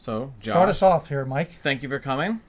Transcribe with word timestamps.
So, 0.00 0.32
Josh, 0.40 0.52
Start 0.54 0.68
us 0.70 0.82
off 0.82 1.08
here, 1.10 1.26
Mike. 1.26 1.58
thank 1.62 1.82
you 1.82 1.88
for 1.90 1.98
coming. 1.98 2.40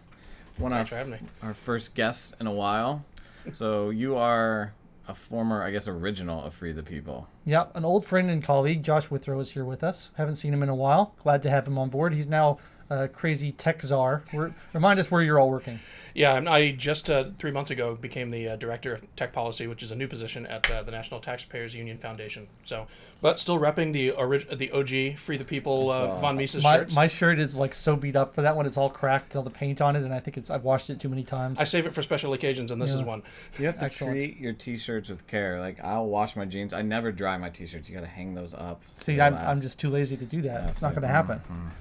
One 0.57 0.71
of 0.71 0.77
Thanks 0.77 0.89
for 0.89 0.95
having 0.95 1.11
me. 1.11 1.19
our 1.43 1.53
first 1.53 1.93
guests 1.95 2.33
in 2.39 2.47
a 2.47 2.51
while. 2.51 3.03
So 3.51 3.89
you 3.89 4.15
are 4.15 4.73
a 5.07 5.13
former, 5.13 5.61
I 5.61 5.71
guess, 5.71 5.85
original 5.87 6.41
of 6.45 6.53
Free 6.53 6.71
the 6.71 6.81
People. 6.83 7.27
Yeah, 7.43 7.65
an 7.75 7.83
old 7.83 8.05
friend 8.05 8.29
and 8.29 8.41
colleague, 8.41 8.83
Josh 8.83 9.11
Withrow, 9.11 9.37
is 9.41 9.51
here 9.51 9.65
with 9.65 9.83
us. 9.83 10.11
Haven't 10.15 10.37
seen 10.37 10.53
him 10.53 10.63
in 10.63 10.69
a 10.69 10.75
while. 10.75 11.13
Glad 11.21 11.41
to 11.41 11.49
have 11.49 11.67
him 11.67 11.77
on 11.77 11.89
board. 11.89 12.13
He's 12.13 12.27
now 12.27 12.57
a 12.91 13.07
crazy 13.07 13.51
tech 13.53 13.81
czar. 13.81 14.23
We're, 14.33 14.51
remind 14.73 14.99
us 14.99 15.09
where 15.09 15.21
you're 15.21 15.39
all 15.39 15.49
working. 15.49 15.79
Yeah, 16.13 16.43
I 16.45 16.71
just 16.71 17.09
uh, 17.09 17.29
three 17.37 17.51
months 17.51 17.71
ago 17.71 17.95
became 17.95 18.31
the 18.31 18.49
uh, 18.49 18.55
director 18.57 18.93
of 18.93 19.15
tech 19.15 19.31
policy, 19.31 19.65
which 19.65 19.81
is 19.81 19.91
a 19.91 19.95
new 19.95 20.09
position 20.09 20.45
at 20.45 20.69
uh, 20.69 20.83
the 20.83 20.91
National 20.91 21.21
Taxpayers 21.21 21.73
Union 21.73 21.97
Foundation. 21.97 22.47
So, 22.65 22.87
but 23.21 23.39
still 23.39 23.57
repping 23.57 23.93
the 23.93 24.11
orig- 24.11 24.49
the 24.57 24.71
OG 24.71 25.17
Free 25.17 25.37
the 25.37 25.45
People 25.45 25.89
uh. 25.89 26.17
Von 26.17 26.35
Mises 26.35 26.63
My, 26.63 26.79
shirts. 26.79 26.95
my 26.95 27.07
shirt 27.07 27.39
is 27.39 27.55
like 27.55 27.73
so 27.73 27.95
beat 27.95 28.17
up 28.17 28.35
for 28.35 28.41
that 28.41 28.57
one. 28.57 28.65
It's 28.65 28.77
all 28.77 28.89
cracked, 28.89 29.37
all 29.37 29.43
the 29.43 29.49
paint 29.49 29.79
on 29.79 29.95
it, 29.95 30.03
and 30.03 30.13
I 30.13 30.19
think 30.19 30.35
it's 30.35 30.49
I've 30.49 30.65
washed 30.65 30.89
it 30.89 30.99
too 30.99 31.07
many 31.07 31.23
times. 31.23 31.61
I 31.61 31.63
save 31.63 31.85
it 31.85 31.93
for 31.93 32.01
special 32.01 32.33
occasions, 32.33 32.71
and 32.71 32.81
this 32.81 32.93
is 32.93 33.03
one. 33.03 33.23
You 33.57 33.67
have 33.67 33.77
to 33.79 33.85
Excellent. 33.85 34.17
treat 34.17 34.37
your 34.37 34.51
t-shirts 34.51 35.09
with 35.09 35.25
care. 35.27 35.61
Like 35.61 35.81
I'll 35.81 36.07
wash 36.07 36.35
my 36.35 36.43
jeans. 36.43 36.73
I 36.73 36.81
never 36.81 37.13
dry 37.13 37.37
my 37.37 37.49
t-shirts. 37.49 37.87
You 37.87 37.95
got 37.95 38.01
to 38.01 38.07
hang 38.07 38.35
those 38.35 38.53
up. 38.53 38.81
See, 38.97 39.21
I'm. 39.21 39.33
I'm 39.35 39.61
just 39.61 39.79
too 39.79 39.89
lazy 39.89 40.17
to 40.17 40.25
do 40.25 40.41
that. 40.41 40.63
Yeah, 40.63 40.69
it's 40.69 40.81
not 40.81 40.89
like, 40.89 40.95
going 40.95 41.03
to 41.03 41.07
happen. 41.07 41.41
mhm. 41.49 41.71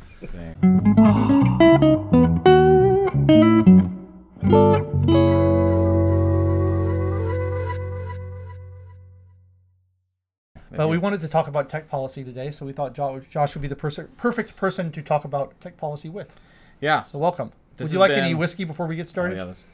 See. 1.31 2.51
But 10.77 10.89
we 10.89 10.99
wanted 10.99 11.21
to 11.21 11.29
talk 11.29 11.49
about 11.49 11.69
tech 11.69 11.89
policy 11.89 12.23
today, 12.23 12.51
so 12.51 12.65
we 12.65 12.73
thought 12.73 12.95
Josh 12.95 13.55
would 13.55 13.63
be 13.63 13.69
the 13.69 13.77
person, 13.77 14.09
perfect 14.17 14.57
person 14.57 14.93
to 14.93 15.03
talk 15.03 15.25
about 15.25 15.61
tech 15.61 15.77
policy 15.77 16.09
with. 16.09 16.35
yeah. 16.81 17.03
So 17.03 17.19
welcome. 17.19 17.53
This 17.77 17.89
Would 17.89 17.95
you 17.95 18.01
has 18.03 18.09
like 18.11 18.19
any 18.19 18.35
whiskey 18.35 18.65
before 18.65 18.87
we 18.87 18.95
get 18.97 19.03
Oh, 19.03 19.07
started? 19.07 19.37
yeah, 19.37 19.45
that's- 19.45 19.67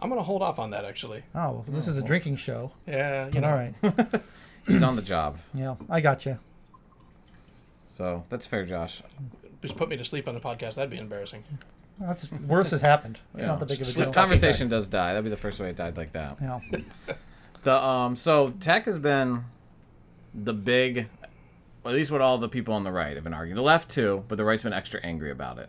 I'm 0.00 0.08
gonna 0.08 0.22
hold 0.22 0.42
off 0.42 0.58
on 0.58 0.70
that 0.70 0.84
actually. 0.84 1.22
Oh, 1.34 1.50
well, 1.52 1.64
this 1.68 1.88
is 1.88 1.96
a 1.96 2.02
drinking 2.02 2.36
show. 2.36 2.72
Yeah, 2.86 3.26
you 3.26 3.32
But 3.32 3.40
know. 3.40 3.48
all 3.48 3.54
right. 3.54 4.22
he's 4.66 4.82
on 4.82 4.96
the 4.96 5.02
job. 5.02 5.38
Yeah, 5.52 5.74
I 5.90 6.00
got 6.00 6.24
you. 6.26 6.38
So 7.90 8.24
that's 8.28 8.46
fair, 8.46 8.64
Josh. 8.64 9.02
Just 9.62 9.76
put 9.76 9.88
me 9.88 9.96
to 9.96 10.04
sleep 10.04 10.28
on 10.28 10.34
the 10.34 10.40
podcast. 10.40 10.74
That'd 10.76 10.90
be 10.90 10.98
embarrassing. 10.98 11.44
That's 11.98 12.30
worse 12.32 12.70
has 12.70 12.80
happened. 12.80 13.18
It's 13.34 13.42
Yeah. 13.42 13.48
not 13.48 13.60
the 13.60 13.66
big 13.66 13.80
of 13.80 13.88
a 13.88 13.92
deal. 13.92 14.04
talk- 14.06 14.14
Conversation 14.14 14.68
does 14.68 14.86
die. 14.88 15.08
That'd 15.14 15.24
be 15.24 15.30
the 15.30 15.36
first 15.36 15.58
way 15.58 15.70
it 15.70 15.76
died 15.76 15.96
like 15.96 16.12
that. 16.12 16.36
Yeah. 16.40 16.60
The 17.64 17.74
um 17.76 18.14
so 18.14 18.50
tech 18.60 18.84
has 18.84 19.00
been 19.00 19.44
the 20.32 20.54
big 20.54 21.08
at 21.84 21.92
least 21.92 22.12
what 22.12 22.20
all 22.20 22.38
the 22.38 22.48
people 22.48 22.72
on 22.72 22.84
the 22.84 22.92
right 22.92 23.16
have 23.16 23.24
been 23.24 23.34
arguing. 23.34 23.56
The 23.56 23.62
left 23.62 23.90
too, 23.90 24.24
but 24.28 24.36
the 24.36 24.44
right's 24.44 24.62
been 24.62 24.72
extra 24.72 25.00
angry 25.02 25.32
about 25.32 25.58
it. 25.58 25.68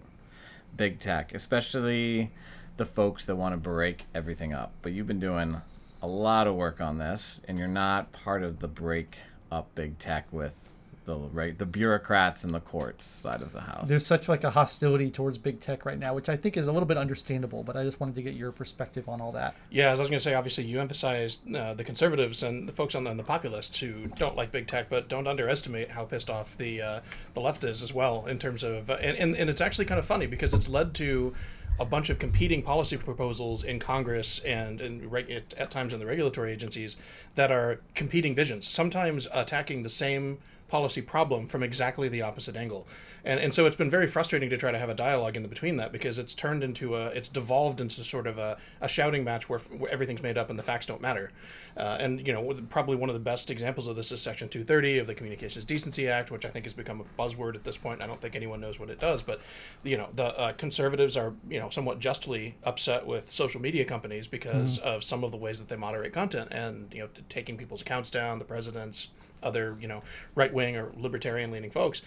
Big 0.77 0.99
tech, 0.99 1.33
especially 1.33 2.31
the 2.77 2.85
folks 2.85 3.25
that 3.25 3.37
want 3.37 3.53
to 3.53 3.57
break 3.57 4.05
everything 4.13 4.53
up. 4.53 4.71
But 4.83 4.91
you've 4.91 5.07
been 5.07 5.19
doing 5.19 5.61
a 6.01 6.07
lot 6.07 6.45
of 6.45 6.53
work 6.55 6.79
on 6.79 6.99
this 6.99 7.41
and 7.47 7.57
you're 7.57 7.67
not 7.67 8.11
part 8.11 8.43
of 8.43 8.59
the 8.59 8.67
break 8.67 9.17
up 9.51 9.73
big 9.73 9.97
tech 9.97 10.27
with 10.31 10.68
the 11.09 11.29
right 11.29 11.57
the 11.57 11.65
bureaucrats 11.65 12.43
and 12.43 12.53
the 12.53 12.59
courts 12.59 13.05
side 13.05 13.41
of 13.41 13.51
the 13.51 13.61
house. 13.61 13.87
There's 13.87 14.05
such 14.05 14.29
like 14.29 14.43
a 14.43 14.51
hostility 14.51 15.09
towards 15.09 15.37
big 15.37 15.59
tech 15.59 15.85
right 15.85 15.97
now, 15.97 16.13
which 16.13 16.29
I 16.29 16.37
think 16.37 16.55
is 16.55 16.67
a 16.67 16.71
little 16.71 16.87
bit 16.87 16.97
understandable. 16.97 17.63
But 17.63 17.75
I 17.75 17.83
just 17.83 17.99
wanted 17.99 18.15
to 18.15 18.21
get 18.21 18.35
your 18.35 18.51
perspective 18.51 19.09
on 19.09 19.19
all 19.19 19.31
that. 19.33 19.55
Yeah, 19.69 19.91
as 19.91 19.99
I 19.99 20.03
was 20.03 20.09
going 20.09 20.19
to 20.19 20.23
say, 20.23 20.35
obviously 20.35 20.65
you 20.65 20.79
emphasize 20.79 21.39
uh, 21.53 21.73
the 21.73 21.83
conservatives 21.83 22.43
and 22.43 22.67
the 22.67 22.73
folks 22.73 22.95
on 22.95 23.03
the, 23.03 23.09
on 23.09 23.17
the 23.17 23.23
populists 23.23 23.79
who 23.79 24.07
don't 24.07 24.35
like 24.35 24.51
big 24.51 24.67
tech, 24.67 24.89
but 24.89 25.09
don't 25.09 25.27
underestimate 25.27 25.89
how 25.91 26.05
pissed 26.05 26.29
off 26.29 26.55
the 26.57 26.81
uh, 26.81 26.99
the 27.33 27.41
left 27.41 27.63
is 27.63 27.81
as 27.81 27.93
well 27.93 28.25
in 28.27 28.37
terms 28.39 28.63
of, 28.63 28.89
uh, 28.89 28.93
and, 29.01 29.17
and 29.17 29.35
and 29.35 29.49
it's 29.49 29.61
actually 29.61 29.85
kind 29.85 29.99
of 29.99 30.05
funny 30.05 30.27
because 30.27 30.53
it's 30.53 30.69
led 30.69 30.93
to 30.95 31.33
a 31.79 31.85
bunch 31.85 32.09
of 32.09 32.19
competing 32.19 32.61
policy 32.61 32.97
proposals 32.97 33.63
in 33.63 33.79
Congress 33.79 34.39
and 34.39 34.81
in 34.81 35.09
reg- 35.09 35.31
at, 35.31 35.53
at 35.53 35.71
times 35.71 35.93
in 35.93 35.99
the 35.99 36.05
regulatory 36.05 36.51
agencies 36.51 36.97
that 37.35 37.51
are 37.51 37.79
competing 37.95 38.35
visions, 38.35 38.67
sometimes 38.67 39.27
attacking 39.33 39.83
the 39.83 39.89
same 39.89 40.39
policy 40.69 41.01
problem 41.01 41.47
from 41.47 41.63
exactly 41.63 42.07
the 42.07 42.21
opposite 42.21 42.55
angle. 42.55 42.87
And, 43.25 43.39
and 43.39 43.53
so 43.53 43.65
it's 43.65 43.75
been 43.75 43.89
very 43.89 44.07
frustrating 44.07 44.49
to 44.49 44.57
try 44.57 44.71
to 44.71 44.79
have 44.79 44.89
a 44.89 44.93
dialogue 44.93 45.35
in 45.35 45.43
the 45.43 45.49
between 45.49 45.77
that 45.77 45.91
because 45.91 46.17
it's 46.17 46.33
turned 46.33 46.63
into 46.63 46.95
a, 46.95 47.07
it's 47.07 47.27
devolved 47.27 47.81
into 47.81 48.03
sort 48.03 48.27
of 48.27 48.37
a, 48.37 48.57
a 48.79 48.87
shouting 48.87 49.23
match 49.23 49.49
where, 49.49 49.59
where 49.59 49.91
everything's 49.91 50.21
made 50.21 50.37
up 50.37 50.49
and 50.49 50.57
the 50.57 50.63
facts 50.63 50.85
don't 50.85 51.01
matter. 51.01 51.31
Uh, 51.75 51.97
and, 51.99 52.25
you 52.25 52.31
know, 52.31 52.53
probably 52.69 52.95
one 52.95 53.09
of 53.09 53.13
the 53.13 53.19
best 53.19 53.51
examples 53.51 53.87
of 53.87 53.95
this 53.95 54.11
is 54.11 54.21
Section 54.21 54.47
230 54.47 54.99
of 54.99 55.07
the 55.07 55.15
Communications 55.15 55.65
Decency 55.65 56.07
Act, 56.07 56.31
which 56.31 56.45
I 56.45 56.49
think 56.49 56.65
has 56.65 56.73
become 56.73 57.01
a 57.01 57.21
buzzword 57.21 57.55
at 57.55 57.63
this 57.63 57.77
point. 57.77 58.01
I 58.01 58.07
don't 58.07 58.21
think 58.21 58.35
anyone 58.35 58.61
knows 58.61 58.79
what 58.79 58.89
it 58.89 58.99
does, 58.99 59.21
but, 59.21 59.41
you 59.83 59.97
know, 59.97 60.07
the 60.13 60.37
uh, 60.37 60.53
conservatives 60.53 61.17
are, 61.17 61.33
you 61.49 61.59
know, 61.59 61.69
somewhat 61.69 61.99
justly 61.99 62.55
upset 62.63 63.05
with 63.05 63.31
social 63.31 63.61
media 63.61 63.85
companies 63.85 64.27
because 64.27 64.77
of 64.79 65.03
some 65.03 65.23
of 65.23 65.31
the 65.31 65.37
ways 65.37 65.59
that 65.59 65.67
they 65.67 65.75
moderate 65.75 66.13
content 66.13 66.49
and, 66.51 66.93
you 66.93 67.01
know, 67.01 67.09
taking 67.27 67.57
people's 67.57 67.81
accounts 67.81 68.09
down, 68.09 68.39
the 68.39 68.45
president's, 68.45 69.09
other, 69.41 69.77
you 69.79 69.87
know, 69.87 70.03
right 70.35 70.53
wing 70.53 70.75
or 70.75 70.91
libertarian 70.95 71.51
leaning 71.51 71.71
folks. 71.71 72.01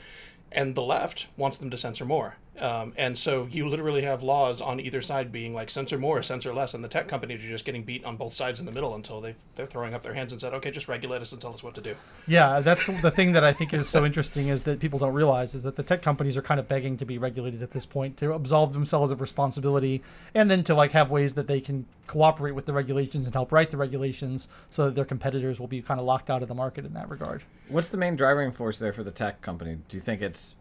And 0.51 0.75
the 0.75 0.83
left 0.83 1.29
wants 1.37 1.59
them 1.59 1.71
to 1.71 1.77
censor 1.77 2.05
more. 2.05 2.37
Um, 2.59 2.93
and 2.99 3.17
so 3.17 3.49
you 3.51 3.67
literally 3.69 4.03
have 4.03 4.23
laws 4.23 4.61
on 4.61 4.79
either 4.79 5.01
side 5.01 5.33
being 5.33 5.55
like 5.55 5.71
censor 5.71 5.99
more, 5.99 6.23
censor 6.23 6.53
less, 6.53 6.75
and 6.75 6.85
the 6.85 6.89
tech 6.89 7.09
companies 7.09 7.43
are 7.43 7.49
just 7.49 7.65
getting 7.65 7.83
beat 7.83 8.05
on 8.05 8.17
both 8.17 8.35
sides 8.35 8.61
in 8.61 8.67
the 8.67 8.73
middle 8.73 8.95
until 8.95 9.21
they 9.23 9.35
they're 9.55 9.67
throwing 9.67 9.95
up 9.95 10.03
their 10.03 10.13
hands 10.13 10.33
and 10.33 10.41
said, 10.41 10.53
okay, 10.55 10.71
just 10.71 10.87
regulate 10.87 11.23
us 11.23 11.33
and 11.33 11.41
tell 11.41 11.55
us 11.55 11.63
what 11.63 11.75
to 11.75 11.81
do. 11.81 11.95
Yeah, 12.27 12.61
that's 12.61 12.87
the 13.01 13.11
thing 13.11 13.33
that 13.33 13.43
I 13.43 13.53
think 13.53 13.73
is 13.73 13.89
so 13.89 14.05
interesting 14.05 14.49
is 14.49 14.65
that 14.65 14.81
people 14.81 14.99
don't 14.99 15.15
realize 15.15 15.55
is 15.55 15.63
that 15.63 15.77
the 15.77 15.83
tech 15.83 16.03
companies 16.03 16.37
are 16.37 16.43
kind 16.43 16.61
of 16.61 16.69
begging 16.69 16.99
to 16.99 17.07
be 17.07 17.17
regulated 17.17 17.63
at 17.63 17.71
this 17.71 17.87
point 17.87 18.19
to 18.19 18.33
absolve 18.35 18.75
themselves 18.75 19.11
of 19.11 19.21
responsibility 19.21 20.03
and 20.35 20.51
then 20.51 20.63
to 20.65 20.75
like 20.75 20.93
have 20.93 21.11
ways 21.11 21.35
that 21.35 21.47
they 21.47 21.61
can 21.61 21.87
cooperate 22.07 22.53
with 22.53 22.67
the 22.67 22.73
regulations 22.73 23.27
and 23.27 23.35
help 23.35 23.51
write 23.51 23.71
the 23.71 23.77
regulations 23.77 24.49
so 24.69 24.87
that 24.87 24.95
their 24.95 25.05
competitors 25.05 25.59
will 25.59 25.69
be 25.69 25.81
kind 25.81 25.99
of 25.99 26.05
locked 26.05 26.29
out 26.29 26.43
of 26.43 26.49
the 26.49 26.55
market 26.55 26.85
in 26.85 26.93
that 26.93 27.09
regard. 27.09 27.43
What's 27.69 27.89
the 27.89 27.97
main 27.97 28.17
driving 28.17 28.53
force 28.53 28.79
there 28.79 28.93
for 28.93 29.03
the 29.03 29.11
tech 29.11 29.41
company? 29.41 29.79
Do 29.89 29.97
you 29.97 30.03
think 30.03 30.21
it's 30.21 30.57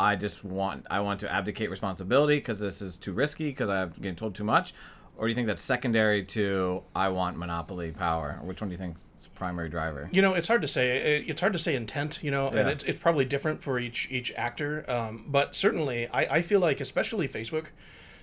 I 0.00 0.16
just 0.16 0.42
want 0.44 0.86
I 0.90 1.00
want 1.00 1.20
to 1.20 1.30
abdicate 1.30 1.68
responsibility 1.68 2.36
because 2.38 2.58
this 2.58 2.80
is 2.80 2.96
too 2.96 3.12
risky 3.12 3.50
because 3.50 3.68
I'm 3.68 3.90
getting 3.90 4.16
told 4.16 4.34
too 4.34 4.44
much, 4.44 4.72
or 5.18 5.26
do 5.26 5.28
you 5.28 5.34
think 5.34 5.46
that's 5.46 5.62
secondary 5.62 6.24
to 6.24 6.82
I 6.96 7.10
want 7.10 7.36
monopoly 7.36 7.90
power? 7.90 8.40
Which 8.42 8.62
one 8.62 8.70
do 8.70 8.72
you 8.72 8.78
think 8.78 8.96
is 8.96 9.24
the 9.24 9.30
primary 9.30 9.68
driver? 9.68 10.08
You 10.10 10.22
know, 10.22 10.32
it's 10.32 10.48
hard 10.48 10.62
to 10.62 10.68
say. 10.68 11.22
It's 11.28 11.42
hard 11.42 11.52
to 11.52 11.58
say 11.58 11.74
intent. 11.76 12.20
You 12.22 12.30
know, 12.30 12.48
and 12.48 12.70
it's, 12.70 12.82
it's 12.84 12.98
probably 12.98 13.26
different 13.26 13.62
for 13.62 13.78
each 13.78 14.08
each 14.10 14.32
actor. 14.36 14.90
Um, 14.90 15.26
but 15.28 15.54
certainly, 15.54 16.08
I, 16.08 16.36
I 16.36 16.42
feel 16.42 16.60
like, 16.60 16.80
especially 16.80 17.28
Facebook, 17.28 17.66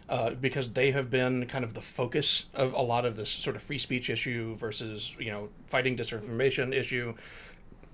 uh, 0.10 0.32
because 0.32 0.72
they 0.72 0.90
have 0.92 1.12
been 1.12 1.46
kind 1.46 1.64
of 1.64 1.76
the 1.76 1.82
focus 1.82 2.46
of 2.56 2.74
a 2.74 2.82
lot 2.82 3.06
of 3.06 3.18
this 3.18 3.30
sort 3.30 3.56
of 3.56 3.62
free 3.62 3.78
speech 3.78 4.10
issue 4.10 4.56
versus 4.56 5.16
you 5.20 5.30
know 5.30 5.50
fighting 5.68 5.96
disinformation 5.96 6.74
issue. 6.74 7.14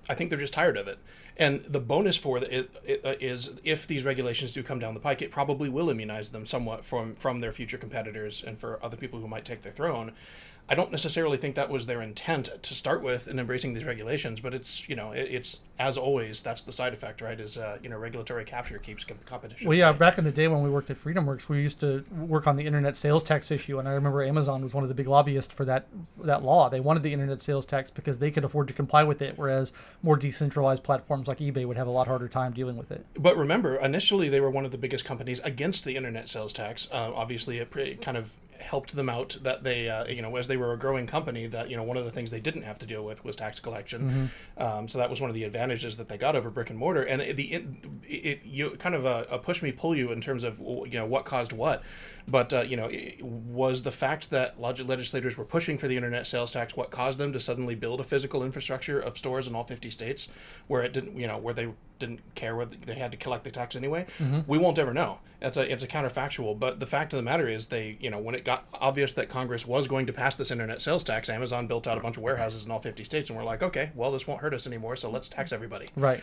I 0.08 0.14
think 0.14 0.30
they're 0.30 0.38
just 0.38 0.52
tired 0.52 0.76
of 0.76 0.88
it. 0.88 0.98
And 1.36 1.64
the 1.66 1.80
bonus 1.80 2.16
for 2.16 2.38
it, 2.38 3.00
uh, 3.04 3.14
is 3.20 3.50
if 3.64 3.86
these 3.86 4.04
regulations 4.04 4.52
do 4.52 4.62
come 4.62 4.78
down 4.78 4.94
the 4.94 5.00
pike, 5.00 5.22
it 5.22 5.30
probably 5.30 5.68
will 5.68 5.90
immunize 5.90 6.30
them 6.30 6.46
somewhat 6.46 6.84
from 6.84 7.14
from 7.16 7.40
their 7.40 7.52
future 7.52 7.78
competitors 7.78 8.44
and 8.46 8.58
for 8.58 8.78
other 8.84 8.96
people 8.96 9.20
who 9.20 9.26
might 9.26 9.44
take 9.44 9.62
their 9.62 9.72
throne. 9.72 10.12
I 10.66 10.74
don't 10.74 10.90
necessarily 10.90 11.36
think 11.36 11.56
that 11.56 11.68
was 11.68 11.84
their 11.84 12.00
intent 12.00 12.50
to 12.62 12.74
start 12.74 13.02
with 13.02 13.28
in 13.28 13.38
embracing 13.38 13.74
these 13.74 13.84
regulations, 13.84 14.40
but 14.40 14.54
it's 14.54 14.88
you 14.88 14.96
know 14.96 15.12
it, 15.12 15.28
it's 15.30 15.60
as 15.78 15.98
always 15.98 16.40
that's 16.40 16.62
the 16.62 16.72
side 16.72 16.94
effect, 16.94 17.20
right? 17.20 17.38
Is 17.38 17.58
uh, 17.58 17.78
you 17.82 17.90
know 17.90 17.98
regulatory 17.98 18.44
capture 18.44 18.78
keeps 18.78 19.04
competition. 19.04 19.68
Well, 19.68 19.76
yeah, 19.76 19.92
back 19.92 20.16
in 20.16 20.24
the 20.24 20.32
day 20.32 20.48
when 20.48 20.62
we 20.62 20.70
worked 20.70 20.88
at 20.88 20.96
FreedomWorks, 20.96 21.50
we 21.50 21.60
used 21.60 21.80
to 21.80 22.04
work 22.10 22.46
on 22.46 22.56
the 22.56 22.64
internet 22.64 22.96
sales 22.96 23.22
tax 23.22 23.50
issue, 23.50 23.78
and 23.78 23.86
I 23.86 23.92
remember 23.92 24.22
Amazon 24.22 24.62
was 24.62 24.72
one 24.72 24.84
of 24.84 24.88
the 24.88 24.94
big 24.94 25.06
lobbyists 25.06 25.52
for 25.52 25.66
that 25.66 25.86
that 26.22 26.42
law. 26.42 26.70
They 26.70 26.80
wanted 26.80 27.02
the 27.02 27.12
internet 27.12 27.42
sales 27.42 27.66
tax 27.66 27.90
because 27.90 28.18
they 28.18 28.30
could 28.30 28.44
afford 28.44 28.68
to 28.68 28.74
comply 28.74 29.02
with 29.02 29.20
it, 29.20 29.36
whereas 29.36 29.74
more 30.02 30.16
decentralized 30.16 30.82
platforms 30.82 31.28
like 31.28 31.38
eBay 31.40 31.66
would 31.66 31.76
have 31.76 31.86
a 31.86 31.90
lot 31.90 32.06
harder 32.06 32.28
time 32.28 32.54
dealing 32.54 32.78
with 32.78 32.90
it. 32.90 33.04
But 33.18 33.36
remember, 33.36 33.76
initially 33.76 34.30
they 34.30 34.40
were 34.40 34.50
one 34.50 34.64
of 34.64 34.72
the 34.72 34.78
biggest 34.78 35.04
companies 35.04 35.40
against 35.40 35.84
the 35.84 35.96
internet 35.96 36.30
sales 36.30 36.54
tax. 36.54 36.88
Uh, 36.90 37.12
obviously, 37.14 37.58
it 37.58 37.70
pre- 37.70 37.96
kind 37.96 38.16
of 38.16 38.32
helped 38.64 38.96
them 38.96 39.08
out 39.08 39.36
that 39.42 39.62
they, 39.62 39.88
uh, 39.88 40.06
you 40.06 40.22
know, 40.22 40.34
as 40.36 40.48
they 40.48 40.56
were 40.56 40.72
a 40.72 40.78
growing 40.78 41.06
company, 41.06 41.46
that 41.46 41.70
you 41.70 41.76
know 41.76 41.82
one 41.82 41.96
of 41.96 42.04
the 42.04 42.10
things 42.10 42.30
they 42.30 42.40
didn't 42.40 42.62
have 42.62 42.78
to 42.80 42.86
deal 42.86 43.04
with 43.04 43.24
was 43.24 43.36
tax 43.36 43.60
collection. 43.60 44.30
Um, 44.56 44.88
so 44.88 44.98
that 44.98 45.10
was 45.10 45.20
one 45.20 45.30
of 45.30 45.34
the 45.34 45.44
advantages 45.44 45.96
that 45.98 46.08
they 46.08 46.18
got 46.18 46.34
over 46.34 46.50
brick 46.50 46.70
and 46.70 46.78
mortar. 46.78 47.02
And 47.02 47.22
it, 47.22 47.36
the 47.36 47.52
it, 47.52 47.66
it 48.08 48.40
you 48.44 48.70
kind 48.70 48.94
of 48.94 49.04
a, 49.04 49.26
a 49.30 49.38
push 49.38 49.62
me 49.62 49.72
pull 49.72 49.94
you 49.94 50.10
in 50.10 50.20
terms 50.20 50.44
of 50.44 50.58
you 50.58 50.98
know 50.98 51.06
what 51.06 51.24
caused 51.24 51.52
what. 51.52 51.82
But 52.26 52.52
uh, 52.52 52.62
you 52.62 52.76
know, 52.76 52.90
was 53.20 53.82
the 53.82 53.92
fact 53.92 54.30
that 54.30 54.60
leg- 54.60 54.80
legislators 54.80 55.36
were 55.36 55.44
pushing 55.44 55.76
for 55.76 55.88
the 55.88 55.96
internet 55.96 56.26
sales 56.26 56.52
tax 56.52 56.76
what 56.76 56.90
caused 56.90 57.18
them 57.18 57.32
to 57.32 57.40
suddenly 57.40 57.74
build 57.74 58.00
a 58.00 58.04
physical 58.04 58.42
infrastructure 58.42 58.98
of 58.98 59.18
stores 59.18 59.46
in 59.46 59.54
all 59.54 59.64
50 59.64 59.90
states, 59.90 60.28
where 60.66 60.82
it 60.82 60.92
didn't, 60.92 61.18
you 61.18 61.26
know, 61.26 61.36
where 61.36 61.54
they 61.54 61.68
didn't 61.98 62.20
care 62.34 62.56
whether 62.56 62.76
they 62.76 62.94
had 62.94 63.10
to 63.12 63.16
collect 63.16 63.44
the 63.44 63.50
tax 63.50 63.76
anyway. 63.76 64.06
Mm-hmm. 64.18 64.40
We 64.46 64.58
won't 64.58 64.78
ever 64.78 64.92
know. 64.92 65.18
It's 65.40 65.56
a 65.56 65.70
it's 65.70 65.84
a 65.84 65.86
counterfactual. 65.86 66.58
But 66.58 66.80
the 66.80 66.86
fact 66.86 67.12
of 67.12 67.18
the 67.18 67.22
matter 67.22 67.48
is, 67.48 67.68
they, 67.68 67.98
you 68.00 68.10
know, 68.10 68.18
when 68.18 68.34
it 68.34 68.44
got 68.44 68.66
obvious 68.72 69.12
that 69.14 69.28
Congress 69.28 69.66
was 69.66 69.86
going 69.86 70.06
to 70.06 70.12
pass 70.12 70.34
this 70.34 70.50
internet 70.50 70.80
sales 70.80 71.04
tax, 71.04 71.28
Amazon 71.28 71.66
built 71.66 71.86
out 71.86 71.98
a 71.98 72.00
bunch 72.00 72.16
of 72.16 72.22
warehouses 72.22 72.64
in 72.64 72.70
all 72.70 72.80
50 72.80 73.04
states, 73.04 73.30
and 73.30 73.38
we're 73.38 73.44
like, 73.44 73.62
okay, 73.62 73.90
well, 73.94 74.10
this 74.10 74.26
won't 74.26 74.40
hurt 74.40 74.54
us 74.54 74.66
anymore, 74.66 74.96
so 74.96 75.10
let's 75.10 75.28
tax 75.28 75.52
everybody. 75.52 75.90
Right. 75.96 76.22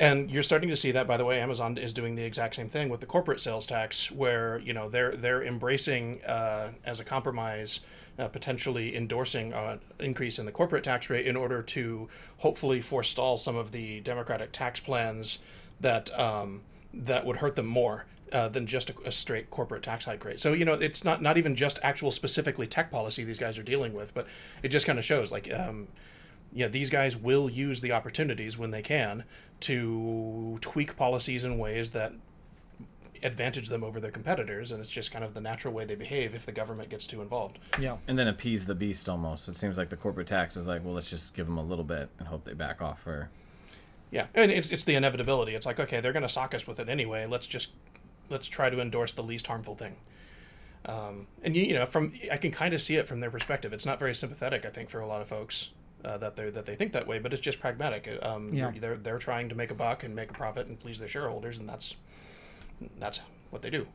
And 0.00 0.30
you're 0.30 0.44
starting 0.44 0.68
to 0.68 0.76
see 0.76 0.92
that, 0.92 1.08
by 1.08 1.16
the 1.16 1.24
way, 1.24 1.40
Amazon 1.40 1.76
is 1.76 1.92
doing 1.92 2.14
the 2.14 2.22
exact 2.22 2.54
same 2.54 2.68
thing 2.68 2.88
with 2.88 3.00
the 3.00 3.06
corporate 3.06 3.40
sales 3.40 3.66
tax, 3.66 4.10
where 4.10 4.58
you 4.58 4.72
know 4.72 4.88
they're 4.88 5.12
they're 5.12 5.42
embracing 5.42 6.22
uh, 6.24 6.70
as 6.84 7.00
a 7.00 7.04
compromise, 7.04 7.80
uh, 8.18 8.28
potentially 8.28 8.96
endorsing 8.96 9.52
an 9.52 9.80
increase 9.98 10.38
in 10.38 10.46
the 10.46 10.52
corporate 10.52 10.84
tax 10.84 11.10
rate 11.10 11.26
in 11.26 11.36
order 11.36 11.62
to 11.62 12.08
hopefully 12.38 12.80
forestall 12.80 13.36
some 13.36 13.56
of 13.56 13.72
the 13.72 14.00
democratic 14.00 14.52
tax 14.52 14.78
plans 14.78 15.40
that 15.80 16.16
um, 16.18 16.60
that 16.94 17.26
would 17.26 17.36
hurt 17.36 17.56
them 17.56 17.66
more. 17.66 18.06
Uh, 18.30 18.46
than 18.46 18.66
just 18.66 18.90
a, 18.90 18.94
a 19.06 19.10
straight 19.10 19.48
corporate 19.48 19.82
tax 19.82 20.04
hike 20.04 20.22
rate. 20.22 20.38
So 20.38 20.52
you 20.52 20.66
know, 20.66 20.74
it's 20.74 21.02
not 21.02 21.22
not 21.22 21.38
even 21.38 21.56
just 21.56 21.78
actual 21.82 22.10
specifically 22.10 22.66
tech 22.66 22.90
policy 22.90 23.24
these 23.24 23.38
guys 23.38 23.56
are 23.56 23.62
dealing 23.62 23.94
with, 23.94 24.12
but 24.12 24.26
it 24.62 24.68
just 24.68 24.84
kind 24.84 24.98
of 24.98 25.04
shows 25.06 25.32
like 25.32 25.50
um, 25.50 25.88
yeah, 26.52 26.68
these 26.68 26.90
guys 26.90 27.16
will 27.16 27.50
use 27.50 27.80
the 27.80 27.92
opportunities 27.92 28.56
when 28.56 28.70
they 28.70 28.82
can 28.82 29.24
to 29.60 30.58
tweak 30.60 30.96
policies 30.96 31.44
in 31.44 31.58
ways 31.58 31.90
that 31.90 32.12
advantage 33.22 33.68
them 33.68 33.82
over 33.82 34.00
their 34.00 34.10
competitors, 34.10 34.70
and 34.70 34.80
it's 34.80 34.90
just 34.90 35.10
kind 35.10 35.24
of 35.24 35.34
the 35.34 35.40
natural 35.40 35.74
way 35.74 35.84
they 35.84 35.94
behave 35.94 36.34
if 36.34 36.46
the 36.46 36.52
government 36.52 36.88
gets 36.88 37.06
too 37.06 37.20
involved. 37.20 37.58
Yeah. 37.80 37.96
And 38.06 38.18
then 38.18 38.28
appease 38.28 38.66
the 38.66 38.74
beast 38.74 39.08
almost. 39.08 39.48
It 39.48 39.56
seems 39.56 39.76
like 39.76 39.90
the 39.90 39.96
corporate 39.96 40.28
tax 40.28 40.56
is 40.56 40.66
like, 40.66 40.84
well, 40.84 40.94
let's 40.94 41.10
just 41.10 41.34
give 41.34 41.46
them 41.46 41.58
a 41.58 41.62
little 41.62 41.84
bit 41.84 42.08
and 42.18 42.28
hope 42.28 42.44
they 42.44 42.54
back 42.54 42.80
off 42.80 43.00
for. 43.00 43.30
Yeah, 44.10 44.26
and 44.34 44.50
it's 44.50 44.70
it's 44.70 44.84
the 44.84 44.94
inevitability. 44.94 45.54
It's 45.54 45.66
like 45.66 45.78
okay, 45.78 46.00
they're 46.00 46.14
going 46.14 46.22
to 46.22 46.30
sock 46.30 46.54
us 46.54 46.66
with 46.66 46.80
it 46.80 46.88
anyway. 46.88 47.26
Let's 47.26 47.46
just 47.46 47.72
let's 48.30 48.48
try 48.48 48.70
to 48.70 48.80
endorse 48.80 49.12
the 49.12 49.22
least 49.22 49.48
harmful 49.48 49.74
thing. 49.74 49.96
Um, 50.86 51.26
and 51.42 51.54
you, 51.54 51.64
you 51.64 51.74
know, 51.74 51.84
from 51.84 52.14
I 52.32 52.38
can 52.38 52.50
kind 52.50 52.72
of 52.72 52.80
see 52.80 52.96
it 52.96 53.06
from 53.06 53.20
their 53.20 53.30
perspective. 53.30 53.74
It's 53.74 53.84
not 53.84 53.98
very 53.98 54.14
sympathetic, 54.14 54.64
I 54.64 54.70
think, 54.70 54.88
for 54.88 55.00
a 55.00 55.06
lot 55.06 55.20
of 55.20 55.28
folks 55.28 55.68
uh, 56.04 56.18
that 56.18 56.36
they 56.36 56.50
that 56.50 56.66
they 56.66 56.74
think 56.74 56.92
that 56.92 57.06
way, 57.06 57.18
but 57.18 57.32
it's 57.32 57.42
just 57.42 57.60
pragmatic. 57.60 58.08
Um, 58.22 58.52
Yeah. 58.52 58.72
They're 58.78 58.96
they're 58.96 59.18
trying 59.18 59.48
to 59.48 59.54
make 59.54 59.70
a 59.70 59.74
buck 59.74 60.04
and 60.04 60.14
make 60.14 60.30
a 60.30 60.34
profit 60.34 60.66
and 60.66 60.78
please 60.78 60.98
their 60.98 61.08
shareholders, 61.08 61.58
and 61.58 61.68
that's 61.68 61.96
that's 62.98 63.20
what 63.50 63.62
they 63.62 63.70
do. 63.70 63.86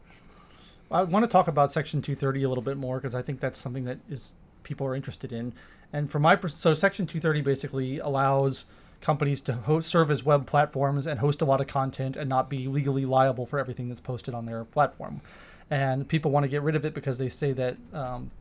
I 0.92 1.04
want 1.04 1.26
to 1.26 1.32
talk 1.32 1.48
about 1.48 1.72
Section 1.72 2.02
230 2.02 2.44
a 2.44 2.50
little 2.50 2.64
bit 2.64 2.78
more 2.78 2.98
because 2.98 3.16
I 3.16 3.22
think 3.22 3.40
that's 3.40 3.60
something 3.60 3.86
that 3.86 4.00
is 4.10 4.34
people 4.64 4.86
are 4.86 4.96
interested 4.96 5.32
in. 5.32 5.54
And 5.92 6.12
from 6.12 6.24
my 6.24 6.40
so 6.48 6.74
Section 6.74 7.08
230 7.08 7.42
basically 7.42 8.00
allows 8.00 8.66
companies 9.02 9.42
to 9.42 9.54
host, 9.54 9.90
serve 9.90 10.10
as 10.10 10.24
web 10.24 10.46
platforms 10.48 11.06
and 11.06 11.20
host 11.20 11.42
a 11.42 11.46
lot 11.46 11.60
of 11.62 11.68
content 11.68 12.16
and 12.16 12.30
not 12.30 12.50
be 12.50 12.68
legally 12.68 13.06
liable 13.06 13.46
for 13.46 13.60
everything 13.60 13.90
that's 13.90 14.02
posted 14.02 14.34
on 14.34 14.46
their 14.46 14.64
platform. 14.64 15.22
And 15.70 16.08
people 16.08 16.32
want 16.32 16.46
to 16.46 16.48
get 16.48 16.62
rid 16.62 16.76
of 16.76 16.86
it 16.86 16.94
because 16.94 17.18
they 17.18 17.30
say 17.30 17.52
that 17.54 17.78
um, 17.94 18.32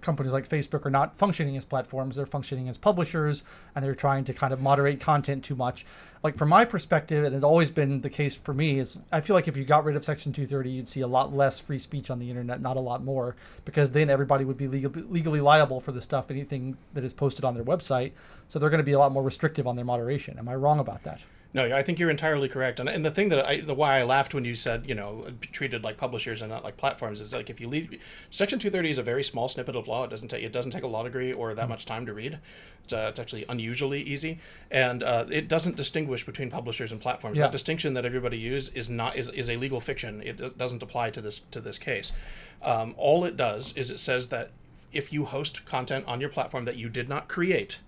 companies 0.00 0.32
like 0.32 0.48
Facebook 0.48 0.86
are 0.86 0.90
not 0.90 1.16
functioning 1.16 1.56
as 1.56 1.64
platforms; 1.64 2.16
they're 2.16 2.26
functioning 2.26 2.68
as 2.68 2.78
publishers, 2.78 3.42
and 3.74 3.84
they're 3.84 3.94
trying 3.94 4.24
to 4.24 4.34
kind 4.34 4.52
of 4.52 4.60
moderate 4.60 5.00
content 5.00 5.44
too 5.44 5.54
much. 5.54 5.86
Like 6.22 6.36
from 6.36 6.48
my 6.48 6.64
perspective, 6.64 7.24
and 7.24 7.34
it's 7.34 7.44
always 7.44 7.70
been 7.70 8.00
the 8.00 8.10
case 8.10 8.34
for 8.34 8.52
me, 8.52 8.78
is 8.78 8.98
I 9.12 9.20
feel 9.20 9.34
like 9.34 9.48
if 9.48 9.56
you 9.56 9.64
got 9.64 9.84
rid 9.84 9.96
of 9.96 10.04
Section 10.04 10.32
230, 10.32 10.70
you'd 10.70 10.88
see 10.88 11.00
a 11.00 11.06
lot 11.06 11.34
less 11.34 11.58
free 11.58 11.78
speech 11.78 12.10
on 12.10 12.18
the 12.18 12.30
internet, 12.30 12.60
not 12.60 12.76
a 12.76 12.80
lot 12.80 13.04
more, 13.04 13.36
because 13.64 13.92
then 13.92 14.10
everybody 14.10 14.44
would 14.44 14.56
be 14.56 14.68
legal, 14.68 14.90
legally 15.08 15.40
liable 15.40 15.80
for 15.80 15.92
the 15.92 16.00
stuff, 16.00 16.30
anything 16.30 16.76
that 16.94 17.04
is 17.04 17.12
posted 17.12 17.44
on 17.44 17.54
their 17.54 17.64
website. 17.64 18.12
So 18.48 18.58
they're 18.58 18.70
going 18.70 18.78
to 18.78 18.84
be 18.84 18.92
a 18.92 18.98
lot 18.98 19.12
more 19.12 19.22
restrictive 19.22 19.66
on 19.66 19.76
their 19.76 19.84
moderation. 19.84 20.38
Am 20.38 20.48
I 20.48 20.54
wrong 20.54 20.78
about 20.78 21.02
that? 21.04 21.20
No, 21.56 21.74
I 21.74 21.82
think 21.82 21.98
you're 21.98 22.10
entirely 22.10 22.50
correct. 22.50 22.80
And, 22.80 22.86
and 22.86 23.02
the 23.02 23.10
thing 23.10 23.30
that 23.30 23.46
I, 23.46 23.62
the 23.62 23.72
why 23.72 23.98
I 23.98 24.02
laughed 24.02 24.34
when 24.34 24.44
you 24.44 24.54
said, 24.54 24.86
you 24.86 24.94
know, 24.94 25.26
treated 25.52 25.82
like 25.82 25.96
publishers 25.96 26.42
and 26.42 26.50
not 26.50 26.62
like 26.62 26.76
platforms 26.76 27.18
is 27.18 27.32
like 27.32 27.48
if 27.48 27.62
you 27.62 27.66
leave, 27.66 27.98
Section 28.30 28.58
230 28.58 28.90
is 28.90 28.98
a 28.98 29.02
very 29.02 29.24
small 29.24 29.48
snippet 29.48 29.74
of 29.74 29.88
law. 29.88 30.04
It 30.04 30.10
doesn't 30.10 30.28
take 30.28 30.44
it 30.44 30.52
doesn't 30.52 30.72
take 30.72 30.82
a 30.82 30.86
law 30.86 31.02
degree 31.02 31.32
or 31.32 31.54
that 31.54 31.66
much 31.66 31.86
time 31.86 32.04
to 32.04 32.12
read. 32.12 32.40
It's, 32.84 32.92
uh, 32.92 33.06
it's 33.08 33.18
actually 33.18 33.46
unusually 33.48 34.02
easy, 34.02 34.38
and 34.70 35.02
uh, 35.02 35.24
it 35.30 35.48
doesn't 35.48 35.76
distinguish 35.76 36.26
between 36.26 36.50
publishers 36.50 36.92
and 36.92 37.00
platforms. 37.00 37.38
Yeah. 37.38 37.44
That 37.44 37.52
distinction 37.52 37.94
that 37.94 38.04
everybody 38.04 38.36
use 38.36 38.68
is 38.74 38.90
not 38.90 39.16
is, 39.16 39.30
is 39.30 39.48
a 39.48 39.56
legal 39.56 39.80
fiction. 39.80 40.20
It 40.22 40.36
does- 40.36 40.52
doesn't 40.52 40.82
apply 40.82 41.08
to 41.10 41.22
this 41.22 41.40
to 41.52 41.62
this 41.62 41.78
case. 41.78 42.12
Um, 42.60 42.94
all 42.98 43.24
it 43.24 43.34
does 43.34 43.72
is 43.76 43.90
it 43.90 43.98
says 43.98 44.28
that 44.28 44.50
if 44.92 45.10
you 45.10 45.24
host 45.24 45.64
content 45.64 46.04
on 46.06 46.20
your 46.20 46.28
platform 46.28 46.66
that 46.66 46.76
you 46.76 46.90
did 46.90 47.08
not 47.08 47.28
create 47.28 47.78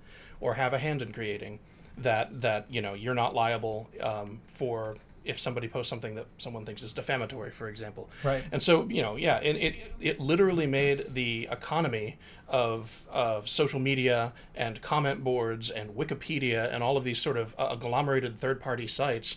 or 0.40 0.54
have 0.54 0.72
a 0.72 0.78
hand 0.78 1.02
in 1.02 1.12
creating, 1.12 1.58
that 2.02 2.40
that 2.40 2.66
you 2.70 2.80
know 2.80 2.94
you're 2.94 3.14
not 3.14 3.34
liable 3.34 3.88
um, 4.00 4.40
for 4.46 4.96
if 5.24 5.38
somebody 5.38 5.68
posts 5.68 5.90
something 5.90 6.14
that 6.14 6.26
someone 6.38 6.64
thinks 6.64 6.82
is 6.82 6.94
defamatory, 6.94 7.50
for 7.50 7.68
example. 7.68 8.08
Right. 8.24 8.42
And 8.50 8.62
so 8.62 8.88
you 8.88 9.02
know, 9.02 9.16
yeah, 9.16 9.36
and 9.36 9.58
it 9.58 9.74
it 10.00 10.20
literally 10.20 10.66
made 10.66 11.14
the 11.14 11.48
economy 11.50 12.16
of 12.48 13.04
of 13.10 13.48
social 13.48 13.78
media 13.78 14.32
and 14.54 14.80
comment 14.80 15.22
boards 15.22 15.70
and 15.70 15.90
Wikipedia 15.90 16.72
and 16.72 16.82
all 16.82 16.96
of 16.96 17.04
these 17.04 17.20
sort 17.20 17.36
of 17.36 17.54
uh, 17.58 17.68
agglomerated 17.72 18.36
third 18.36 18.60
party 18.60 18.86
sites 18.86 19.36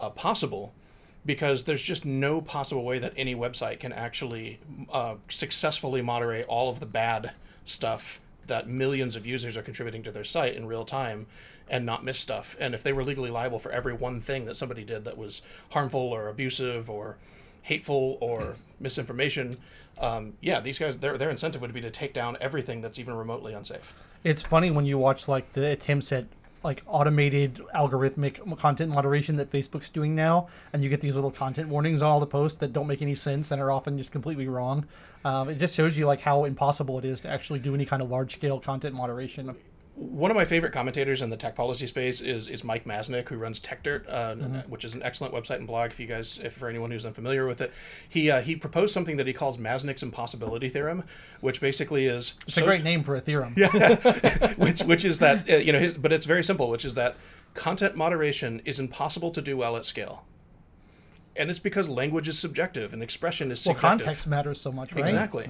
uh, 0.00 0.08
possible 0.08 0.72
because 1.26 1.64
there's 1.64 1.82
just 1.82 2.04
no 2.04 2.40
possible 2.40 2.84
way 2.84 2.98
that 2.98 3.12
any 3.16 3.34
website 3.34 3.80
can 3.80 3.92
actually 3.92 4.60
uh, 4.92 5.14
successfully 5.28 6.02
moderate 6.02 6.46
all 6.46 6.68
of 6.68 6.80
the 6.80 6.86
bad 6.86 7.32
stuff 7.64 8.20
that 8.46 8.68
millions 8.68 9.16
of 9.16 9.26
users 9.26 9.56
are 9.56 9.62
contributing 9.62 10.02
to 10.02 10.12
their 10.12 10.24
site 10.24 10.54
in 10.54 10.66
real 10.66 10.84
time 10.84 11.26
and 11.68 11.86
not 11.86 12.04
miss 12.04 12.18
stuff. 12.18 12.56
And 12.60 12.74
if 12.74 12.82
they 12.82 12.92
were 12.92 13.04
legally 13.04 13.30
liable 13.30 13.58
for 13.58 13.70
every 13.72 13.94
one 13.94 14.20
thing 14.20 14.44
that 14.46 14.56
somebody 14.56 14.84
did 14.84 15.04
that 15.04 15.16
was 15.16 15.42
harmful 15.70 16.00
or 16.00 16.28
abusive 16.28 16.90
or 16.90 17.16
hateful 17.62 18.18
or 18.20 18.56
misinformation, 18.80 19.58
um, 19.98 20.34
yeah, 20.40 20.60
these 20.60 20.78
guys 20.78 20.98
their 20.98 21.16
their 21.16 21.30
incentive 21.30 21.60
would 21.60 21.72
be 21.72 21.80
to 21.80 21.90
take 21.90 22.12
down 22.12 22.36
everything 22.40 22.80
that's 22.80 22.98
even 22.98 23.14
remotely 23.14 23.52
unsafe. 23.52 23.94
It's 24.24 24.42
funny 24.42 24.70
when 24.70 24.86
you 24.86 24.98
watch 24.98 25.28
like 25.28 25.52
the 25.52 25.70
attempts 25.70 26.12
at 26.12 26.26
like 26.64 26.82
automated 26.86 27.60
algorithmic 27.74 28.58
content 28.58 28.90
moderation 28.90 29.36
that 29.36 29.50
Facebook's 29.50 29.90
doing 29.90 30.14
now, 30.14 30.48
and 30.72 30.82
you 30.82 30.88
get 30.88 31.02
these 31.02 31.14
little 31.14 31.30
content 31.30 31.68
warnings 31.68 32.00
on 32.00 32.10
all 32.10 32.20
the 32.20 32.26
posts 32.26 32.58
that 32.58 32.72
don't 32.72 32.86
make 32.86 33.02
any 33.02 33.14
sense 33.14 33.50
and 33.50 33.60
are 33.60 33.70
often 33.70 33.98
just 33.98 34.10
completely 34.10 34.48
wrong. 34.48 34.86
Um, 35.24 35.50
it 35.50 35.56
just 35.56 35.74
shows 35.74 35.96
you 35.96 36.06
like 36.06 36.20
how 36.20 36.44
impossible 36.44 36.98
it 36.98 37.04
is 37.04 37.20
to 37.20 37.28
actually 37.28 37.58
do 37.58 37.74
any 37.74 37.84
kind 37.84 38.02
of 38.02 38.10
large 38.10 38.32
scale 38.32 38.58
content 38.58 38.94
moderation. 38.94 39.54
One 39.96 40.30
of 40.30 40.36
my 40.36 40.44
favorite 40.44 40.72
commentators 40.72 41.22
in 41.22 41.30
the 41.30 41.36
tech 41.36 41.54
policy 41.54 41.86
space 41.86 42.20
is 42.20 42.48
is 42.48 42.64
Mike 42.64 42.84
Masnick, 42.84 43.28
who 43.28 43.36
runs 43.36 43.60
TechDirt, 43.60 44.12
uh, 44.12 44.34
which 44.66 44.84
is 44.84 44.92
an 44.94 45.02
excellent 45.04 45.32
website 45.32 45.56
and 45.56 45.68
blog. 45.68 45.92
If 45.92 46.00
you 46.00 46.08
guys, 46.08 46.40
if 46.42 46.52
for 46.54 46.68
anyone 46.68 46.90
who's 46.90 47.06
unfamiliar 47.06 47.46
with 47.46 47.60
it, 47.60 47.72
he 48.08 48.28
uh, 48.28 48.40
he 48.40 48.56
proposed 48.56 48.92
something 48.92 49.16
that 49.18 49.26
he 49.28 49.32
calls 49.32 49.56
Masnick's 49.56 50.02
impossibility 50.02 50.68
theorem, 50.68 51.04
which 51.40 51.60
basically 51.60 52.06
is 52.06 52.34
It's 52.46 52.56
a 52.56 52.62
great 52.62 52.82
name 52.82 53.04
for 53.04 53.14
a 53.14 53.20
theorem. 53.20 53.54
Yeah, 53.64 54.52
which 54.56 54.82
which 54.82 55.04
is 55.04 55.20
that 55.20 55.48
uh, 55.48 55.56
you 55.56 55.72
know, 55.72 55.78
his, 55.78 55.92
but 55.92 56.12
it's 56.12 56.26
very 56.26 56.42
simple, 56.42 56.68
which 56.68 56.84
is 56.84 56.94
that 56.94 57.14
content 57.54 57.96
moderation 57.96 58.60
is 58.64 58.80
impossible 58.80 59.30
to 59.30 59.40
do 59.40 59.56
well 59.56 59.76
at 59.76 59.86
scale, 59.86 60.24
and 61.36 61.50
it's 61.50 61.58
because 61.58 61.88
language 61.88 62.28
is 62.28 62.38
subjective 62.38 62.92
and 62.92 63.02
expression 63.02 63.50
is 63.50 63.64
Well, 63.66 63.74
subjective. 63.74 64.06
context 64.06 64.26
matters 64.26 64.60
so 64.60 64.70
much, 64.70 64.92
right? 64.94 65.00
Exactly. 65.04 65.48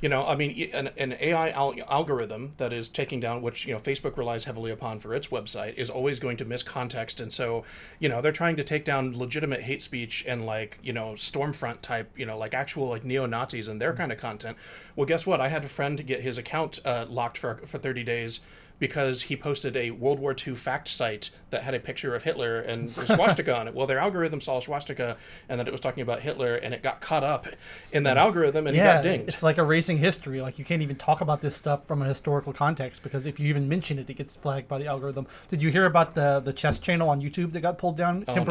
You 0.00 0.08
know, 0.08 0.26
I 0.26 0.34
mean, 0.36 0.70
an, 0.72 0.88
an 0.96 1.16
AI 1.20 1.50
al- 1.50 1.74
algorithm 1.88 2.54
that 2.56 2.72
is 2.72 2.88
taking 2.88 3.20
down, 3.20 3.42
which 3.42 3.66
you 3.66 3.74
know 3.74 3.80
Facebook 3.80 4.16
relies 4.16 4.44
heavily 4.44 4.70
upon 4.70 5.00
for 5.00 5.14
its 5.14 5.28
website, 5.28 5.74
is 5.74 5.90
always 5.90 6.18
going 6.18 6.36
to 6.38 6.44
miss 6.44 6.62
context, 6.62 7.20
and 7.20 7.32
so 7.32 7.64
you 7.98 8.08
know 8.08 8.20
they're 8.20 8.32
trying 8.32 8.56
to 8.56 8.64
take 8.64 8.84
down 8.84 9.16
legitimate 9.18 9.62
hate 9.62 9.82
speech 9.82 10.24
and 10.26 10.46
like 10.46 10.78
you 10.82 10.92
know 10.92 11.12
Stormfront 11.12 11.80
type, 11.82 12.10
you 12.18 12.26
know, 12.26 12.38
like 12.38 12.54
actual 12.54 12.88
like 12.88 13.04
neo 13.04 13.26
Nazis 13.26 13.68
and 13.68 13.80
their 13.80 13.94
kind 13.94 14.12
of 14.12 14.18
content. 14.18 14.56
Well, 14.94 15.06
guess 15.06 15.26
what? 15.26 15.40
I 15.40 15.48
had 15.48 15.64
a 15.64 15.68
friend 15.68 16.06
get 16.06 16.20
his 16.22 16.38
account 16.38 16.80
uh, 16.84 17.06
locked 17.08 17.38
for 17.38 17.56
for 17.66 17.78
thirty 17.78 18.04
days. 18.04 18.40
Because 18.78 19.22
he 19.22 19.36
posted 19.36 19.74
a 19.74 19.90
World 19.90 20.18
War 20.18 20.34
II 20.46 20.54
fact 20.54 20.88
site 20.88 21.30
that 21.48 21.62
had 21.62 21.72
a 21.72 21.80
picture 21.80 22.14
of 22.14 22.24
Hitler 22.24 22.58
and 22.58 22.92
swastika 23.06 23.56
on 23.56 23.68
it. 23.68 23.74
Well, 23.74 23.86
their 23.86 23.98
algorithm 23.98 24.40
saw 24.40 24.60
swastika 24.60 25.16
and 25.48 25.58
that 25.58 25.66
it 25.66 25.70
was 25.70 25.80
talking 25.80 26.02
about 26.02 26.20
Hitler, 26.20 26.56
and 26.56 26.74
it 26.74 26.82
got 26.82 27.00
caught 27.00 27.24
up 27.24 27.46
in 27.92 28.02
that 28.02 28.18
algorithm 28.18 28.66
and 28.66 28.76
he 28.76 28.82
Yeah, 28.82 28.96
got 28.96 29.04
dinged. 29.04 29.28
it's 29.28 29.42
like 29.42 29.56
erasing 29.56 29.96
history. 29.98 30.42
Like 30.42 30.58
you 30.58 30.64
can't 30.66 30.82
even 30.82 30.96
talk 30.96 31.22
about 31.22 31.40
this 31.40 31.56
stuff 31.56 31.86
from 31.86 32.02
a 32.02 32.04
historical 32.04 32.52
context 32.52 33.02
because 33.02 33.24
if 33.24 33.40
you 33.40 33.48
even 33.48 33.66
mention 33.68 33.98
it, 33.98 34.10
it 34.10 34.14
gets 34.14 34.34
flagged 34.34 34.68
by 34.68 34.76
the 34.78 34.86
algorithm. 34.86 35.26
Did 35.48 35.62
you 35.62 35.70
hear 35.70 35.86
about 35.86 36.14
the 36.14 36.40
the 36.40 36.52
chess 36.52 36.78
channel 36.78 37.08
on 37.08 37.22
YouTube 37.22 37.52
that 37.52 37.60
got 37.60 37.78
pulled 37.78 37.96
down 37.96 38.24
oh, 38.28 38.34
no. 38.34 38.44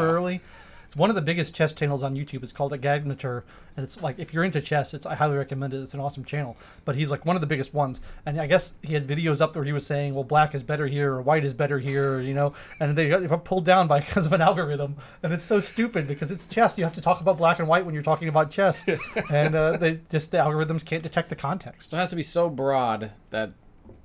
Temporarily? 0.85 0.87
It's 0.87 0.95
one 0.95 1.09
of 1.09 1.15
the 1.15 1.21
biggest 1.21 1.55
chess 1.55 1.73
channels 1.73 2.03
on 2.03 2.15
YouTube. 2.15 2.43
It's 2.43 2.53
called 2.53 2.73
a 2.73 2.77
Agadmator, 2.77 3.43
and 3.75 3.83
it's 3.83 4.01
like 4.01 4.19
if 4.19 4.33
you're 4.33 4.43
into 4.43 4.61
chess, 4.61 4.93
it's 4.93 5.05
I 5.05 5.15
highly 5.15 5.37
recommend 5.37 5.73
it. 5.73 5.81
It's 5.81 5.93
an 5.93 5.99
awesome 5.99 6.23
channel. 6.23 6.57
But 6.85 6.95
he's 6.95 7.11
like 7.11 7.25
one 7.25 7.35
of 7.35 7.41
the 7.41 7.47
biggest 7.47 7.73
ones, 7.73 8.01
and 8.25 8.39
I 8.39 8.47
guess 8.47 8.73
he 8.81 8.93
had 8.93 9.07
videos 9.07 9.41
up 9.41 9.55
where 9.55 9.65
he 9.65 9.73
was 9.73 9.85
saying, 9.85 10.13
"Well, 10.13 10.23
black 10.23 10.55
is 10.55 10.63
better 10.63 10.87
here, 10.87 11.13
or 11.13 11.21
white 11.21 11.43
is 11.43 11.53
better 11.53 11.79
here," 11.79 12.19
you 12.21 12.33
know, 12.33 12.53
and 12.79 12.97
they 12.97 13.09
got 13.09 13.21
they 13.21 13.27
got 13.27 13.45
pulled 13.45 13.65
down 13.65 13.87
by 13.87 13.99
because 14.05 14.25
of 14.25 14.33
an 14.33 14.41
algorithm, 14.41 14.95
and 15.23 15.33
it's 15.33 15.45
so 15.45 15.59
stupid 15.59 16.07
because 16.07 16.31
it's 16.31 16.45
chess. 16.45 16.77
You 16.77 16.83
have 16.83 16.93
to 16.95 17.01
talk 17.01 17.21
about 17.21 17.37
black 17.37 17.59
and 17.59 17.67
white 17.67 17.85
when 17.85 17.93
you're 17.93 18.03
talking 18.03 18.27
about 18.27 18.51
chess, 18.51 18.85
and 19.31 19.55
uh, 19.55 19.77
they 19.77 19.99
just 20.09 20.31
the 20.31 20.37
algorithms 20.37 20.85
can't 20.85 21.03
detect 21.03 21.29
the 21.29 21.35
context. 21.35 21.89
So 21.89 21.97
it 21.97 21.99
has 21.99 22.09
to 22.11 22.15
be 22.15 22.23
so 22.23 22.49
broad 22.49 23.11
that 23.31 23.51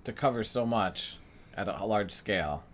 to 0.05 0.13
cover 0.13 0.43
so 0.45 0.67
much 0.67 1.17
at 1.55 1.69
a 1.69 1.85
large 1.85 2.13
scale. 2.13 2.65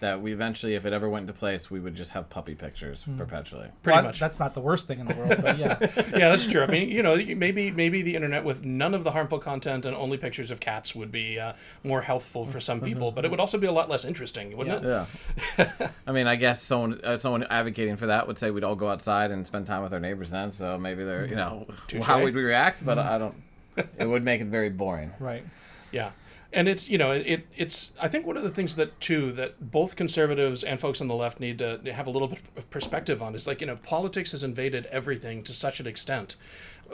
That 0.00 0.20
we 0.20 0.32
eventually, 0.32 0.74
if 0.74 0.84
it 0.84 0.92
ever 0.92 1.08
went 1.08 1.24
into 1.24 1.32
place, 1.32 1.70
we 1.70 1.80
would 1.80 1.94
just 1.94 2.12
have 2.12 2.28
puppy 2.28 2.54
pictures 2.54 3.04
hmm. 3.04 3.16
perpetually. 3.16 3.68
Pretty 3.82 3.96
Well, 3.96 4.04
much. 4.04 4.20
That's 4.20 4.38
not 4.38 4.54
the 4.54 4.60
worst 4.60 4.86
thing 4.86 5.00
in 5.00 5.06
the 5.06 5.14
world, 5.14 5.40
but 5.40 5.58
yeah. 5.58 5.76
yeah, 5.80 6.30
that's 6.30 6.46
true. 6.46 6.62
I 6.62 6.66
mean, 6.66 6.88
you 6.88 7.02
know, 7.02 7.16
maybe 7.16 7.70
maybe 7.70 8.02
the 8.02 8.14
internet 8.14 8.44
with 8.44 8.64
none 8.64 8.94
of 8.94 9.04
the 9.04 9.12
harmful 9.12 9.38
content 9.38 9.86
and 9.86 9.96
only 9.96 10.16
pictures 10.16 10.50
of 10.50 10.60
cats 10.60 10.94
would 10.94 11.12
be 11.12 11.38
uh, 11.38 11.54
more 11.82 12.02
healthful 12.02 12.46
for 12.46 12.60
some 12.60 12.78
mm-hmm, 12.78 12.86
people, 12.86 13.12
but 13.12 13.24
it 13.24 13.26
mm-hmm. 13.26 13.32
would 13.32 13.40
also 13.40 13.58
be 13.58 13.66
a 13.66 13.72
lot 13.72 13.88
less 13.88 14.04
interesting, 14.04 14.56
wouldn't 14.56 14.82
Yeah. 14.82 15.06
it? 15.58 15.68
Yeah. 15.78 15.88
I 16.06 16.12
mean, 16.12 16.26
I 16.26 16.36
guess 16.36 16.62
someone 16.62 17.00
uh, 17.02 17.16
someone 17.16 17.44
advocating 17.44 17.96
for 17.96 18.06
that 18.06 18.26
would 18.26 18.38
say 18.38 18.50
we'd 18.50 18.64
all 18.64 18.76
go 18.76 18.88
outside 18.88 19.30
and 19.30 19.46
spend 19.46 19.66
time 19.66 19.82
with 19.82 19.92
our 19.92 20.00
neighbors 20.00 20.30
then. 20.30 20.52
So 20.52 20.78
maybe 20.78 21.04
they're 21.04 21.26
you 21.26 21.36
mm-hmm. 21.36 21.36
know 21.36 21.66
Touche. 21.88 22.04
how 22.04 22.22
would 22.22 22.34
we 22.34 22.42
react? 22.42 22.84
But 22.84 22.98
I 22.98 23.18
don't. 23.18 23.34
It 23.76 24.06
would 24.06 24.22
make 24.22 24.40
it 24.40 24.46
very 24.46 24.70
boring. 24.70 25.12
Right. 25.18 25.44
Yeah. 25.90 26.10
And 26.54 26.68
it's 26.68 26.88
you 26.88 26.98
know 26.98 27.10
it 27.10 27.46
it's 27.56 27.90
I 28.00 28.06
think 28.08 28.26
one 28.26 28.36
of 28.36 28.44
the 28.44 28.50
things 28.50 28.76
that 28.76 29.00
too 29.00 29.32
that 29.32 29.72
both 29.72 29.96
conservatives 29.96 30.62
and 30.62 30.78
folks 30.78 31.00
on 31.00 31.08
the 31.08 31.14
left 31.14 31.40
need 31.40 31.58
to 31.58 31.80
have 31.92 32.06
a 32.06 32.10
little 32.10 32.28
bit 32.28 32.38
of 32.56 32.70
perspective 32.70 33.20
on 33.20 33.34
is 33.34 33.46
like 33.46 33.60
you 33.60 33.66
know 33.66 33.76
politics 33.76 34.30
has 34.30 34.44
invaded 34.44 34.86
everything 34.86 35.42
to 35.42 35.52
such 35.52 35.80
an 35.80 35.86
extent, 35.86 36.36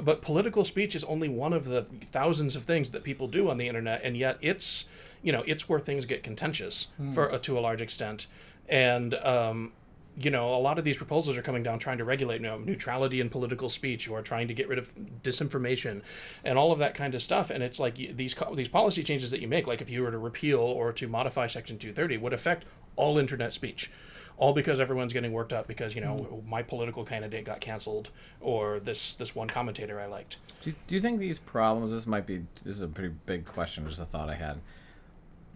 but 0.02 0.22
political 0.22 0.64
speech 0.64 0.94
is 0.94 1.04
only 1.04 1.28
one 1.28 1.52
of 1.52 1.66
the 1.66 1.82
thousands 2.10 2.56
of 2.56 2.64
things 2.64 2.90
that 2.92 3.04
people 3.04 3.28
do 3.28 3.50
on 3.50 3.58
the 3.58 3.68
internet, 3.68 4.00
and 4.02 4.16
yet 4.16 4.38
it's 4.40 4.86
you 5.22 5.30
know 5.30 5.42
it's 5.46 5.68
where 5.68 5.78
things 5.80 6.06
get 6.06 6.22
contentious 6.22 6.86
for 7.12 7.30
uh, 7.30 7.38
to 7.38 7.58
a 7.58 7.60
large 7.60 7.82
extent, 7.82 8.26
and 8.68 9.14
um, 9.16 9.72
you 10.20 10.30
know, 10.30 10.54
a 10.54 10.58
lot 10.58 10.78
of 10.78 10.84
these 10.84 10.96
proposals 10.96 11.36
are 11.36 11.42
coming 11.42 11.62
down 11.62 11.78
trying 11.78 11.98
to 11.98 12.04
regulate 12.04 12.40
you 12.40 12.46
know, 12.46 12.58
neutrality 12.58 13.20
in 13.20 13.30
political 13.30 13.68
speech 13.68 14.08
or 14.08 14.22
trying 14.22 14.48
to 14.48 14.54
get 14.54 14.68
rid 14.68 14.78
of 14.78 14.90
disinformation 15.22 16.02
and 16.44 16.58
all 16.58 16.72
of 16.72 16.78
that 16.78 16.94
kind 16.94 17.14
of 17.14 17.22
stuff. 17.22 17.50
And 17.50 17.62
it's 17.62 17.80
like 17.80 17.96
these 17.96 18.34
these 18.54 18.68
policy 18.68 19.02
changes 19.02 19.30
that 19.30 19.40
you 19.40 19.48
make, 19.48 19.66
like 19.66 19.80
if 19.80 19.90
you 19.90 20.02
were 20.02 20.10
to 20.10 20.18
repeal 20.18 20.60
or 20.60 20.92
to 20.92 21.08
modify 21.08 21.46
Section 21.46 21.78
230, 21.78 22.18
would 22.18 22.32
affect 22.32 22.64
all 22.96 23.18
internet 23.18 23.54
speech. 23.54 23.90
All 24.36 24.54
because 24.54 24.80
everyone's 24.80 25.12
getting 25.12 25.32
worked 25.32 25.52
up 25.52 25.66
because 25.66 25.94
you 25.94 26.00
know 26.00 26.16
mm. 26.16 26.46
my 26.46 26.62
political 26.62 27.04
candidate 27.04 27.44
got 27.44 27.60
canceled 27.60 28.08
or 28.40 28.80
this 28.80 29.12
this 29.12 29.34
one 29.34 29.48
commentator 29.48 30.00
I 30.00 30.06
liked. 30.06 30.38
Do, 30.62 30.72
do 30.86 30.94
you 30.94 31.00
think 31.00 31.20
these 31.20 31.38
problems? 31.38 31.92
This 31.92 32.06
might 32.06 32.26
be. 32.26 32.46
This 32.64 32.76
is 32.76 32.82
a 32.82 32.88
pretty 32.88 33.14
big 33.26 33.44
question. 33.44 33.86
Just 33.86 34.00
a 34.00 34.06
thought 34.06 34.30
I 34.30 34.36
had. 34.36 34.60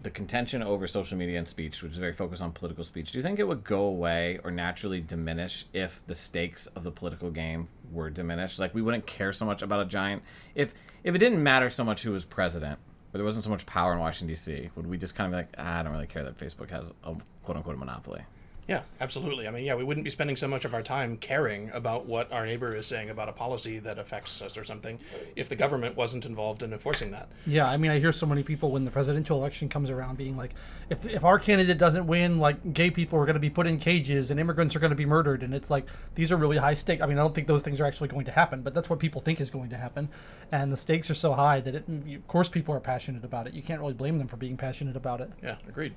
The 0.05 0.11
contention 0.11 0.61
over 0.61 0.85
social 0.85 1.17
media 1.17 1.39
and 1.39 1.47
speech, 1.47 1.81
which 1.81 1.93
is 1.93 1.97
very 1.97 2.13
focused 2.13 2.43
on 2.43 2.51
political 2.51 2.83
speech. 2.83 3.11
Do 3.11 3.17
you 3.17 3.23
think 3.23 3.39
it 3.39 3.47
would 3.47 3.63
go 3.63 3.85
away 3.85 4.39
or 4.43 4.51
naturally 4.51 5.01
diminish 5.01 5.65
if 5.73 6.05
the 6.05 6.13
stakes 6.13 6.67
of 6.67 6.83
the 6.83 6.91
political 6.91 7.31
game 7.31 7.69
were 7.91 8.11
diminished? 8.11 8.59
Like 8.59 8.75
we 8.75 8.83
wouldn't 8.83 9.07
care 9.07 9.33
so 9.33 9.47
much 9.47 9.63
about 9.63 9.79
a 9.79 9.85
giant. 9.85 10.21
If 10.53 10.75
if 11.03 11.15
it 11.15 11.17
didn't 11.17 11.41
matter 11.41 11.71
so 11.71 11.83
much 11.83 12.03
who 12.03 12.11
was 12.11 12.23
president, 12.23 12.77
or 13.11 13.17
there 13.17 13.25
wasn't 13.25 13.45
so 13.45 13.49
much 13.49 13.65
power 13.65 13.93
in 13.93 13.99
Washington 13.99 14.27
D.C., 14.27 14.69
would 14.75 14.85
we 14.85 14.99
just 14.99 15.15
kind 15.15 15.25
of 15.25 15.31
be 15.31 15.37
like, 15.37 15.55
ah, 15.57 15.79
I 15.79 15.81
don't 15.81 15.93
really 15.93 16.05
care 16.05 16.23
that 16.23 16.37
Facebook 16.37 16.69
has 16.69 16.93
a 17.03 17.15
quote 17.41 17.57
unquote 17.57 17.79
monopoly? 17.79 18.21
Yeah, 18.67 18.81
absolutely. 18.99 19.47
I 19.47 19.51
mean, 19.51 19.63
yeah, 19.63 19.75
we 19.75 19.83
wouldn't 19.83 20.03
be 20.03 20.09
spending 20.09 20.35
so 20.35 20.47
much 20.47 20.65
of 20.65 20.73
our 20.73 20.81
time 20.81 21.17
caring 21.17 21.69
about 21.69 22.07
what 22.07 22.31
our 22.31 22.47
neighbor 22.47 22.75
is 22.75 22.87
saying 22.87 23.11
about 23.11 23.29
a 23.29 23.31
policy 23.31 23.77
that 23.79 23.99
affects 23.99 24.41
us 24.41 24.57
or 24.57 24.63
something 24.63 24.99
if 25.35 25.49
the 25.49 25.55
government 25.55 25.95
wasn't 25.95 26.25
involved 26.25 26.63
in 26.63 26.73
enforcing 26.73 27.11
that. 27.11 27.29
Yeah, 27.45 27.67
I 27.67 27.77
mean, 27.77 27.91
I 27.91 27.99
hear 27.99 28.11
so 28.11 28.25
many 28.25 28.41
people 28.41 28.71
when 28.71 28.83
the 28.83 28.89
presidential 28.89 29.37
election 29.37 29.69
comes 29.69 29.91
around 29.91 30.17
being 30.17 30.35
like, 30.35 30.55
if, 30.89 31.05
if 31.05 31.23
our 31.23 31.37
candidate 31.37 31.77
doesn't 31.77 32.07
win, 32.07 32.39
like 32.39 32.73
gay 32.73 32.89
people 32.89 33.19
are 33.19 33.25
going 33.25 33.35
to 33.35 33.39
be 33.39 33.51
put 33.51 33.67
in 33.67 33.77
cages 33.77 34.31
and 34.31 34.39
immigrants 34.39 34.75
are 34.75 34.79
going 34.79 34.89
to 34.89 34.95
be 34.95 35.05
murdered. 35.05 35.43
And 35.43 35.53
it's 35.53 35.69
like, 35.69 35.85
these 36.15 36.31
are 36.31 36.37
really 36.37 36.57
high 36.57 36.73
stakes. 36.73 37.03
I 37.03 37.05
mean, 37.05 37.19
I 37.19 37.21
don't 37.21 37.35
think 37.35 37.45
those 37.45 37.61
things 37.61 37.79
are 37.79 37.85
actually 37.85 38.09
going 38.09 38.25
to 38.25 38.31
happen, 38.31 38.63
but 38.63 38.73
that's 38.73 38.89
what 38.89 38.97
people 38.97 39.21
think 39.21 39.39
is 39.39 39.51
going 39.51 39.69
to 39.69 39.77
happen. 39.77 40.09
And 40.51 40.73
the 40.73 40.77
stakes 40.77 41.11
are 41.11 41.15
so 41.15 41.33
high 41.33 41.61
that, 41.61 41.75
it, 41.75 41.87
of 41.87 42.27
course, 42.27 42.49
people 42.49 42.73
are 42.73 42.79
passionate 42.79 43.23
about 43.23 43.45
it. 43.45 43.53
You 43.53 43.61
can't 43.61 43.79
really 43.79 43.93
blame 43.93 44.17
them 44.17 44.27
for 44.27 44.37
being 44.37 44.57
passionate 44.57 44.95
about 44.95 45.21
it. 45.21 45.29
Yeah, 45.43 45.57
agreed. 45.69 45.93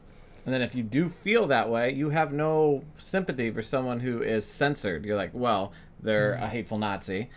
And 0.48 0.54
then 0.54 0.62
if 0.62 0.74
you 0.74 0.82
do 0.82 1.10
feel 1.10 1.46
that 1.48 1.68
way, 1.68 1.92
you 1.92 2.08
have 2.08 2.32
no 2.32 2.82
sympathy 2.96 3.50
for 3.50 3.60
someone 3.60 4.00
who 4.00 4.22
is 4.22 4.46
censored. 4.46 5.04
You're 5.04 5.14
like, 5.14 5.32
well, 5.34 5.74
they're 6.00 6.32
a 6.32 6.46
hateful 6.46 6.78
Nazi. 6.78 7.28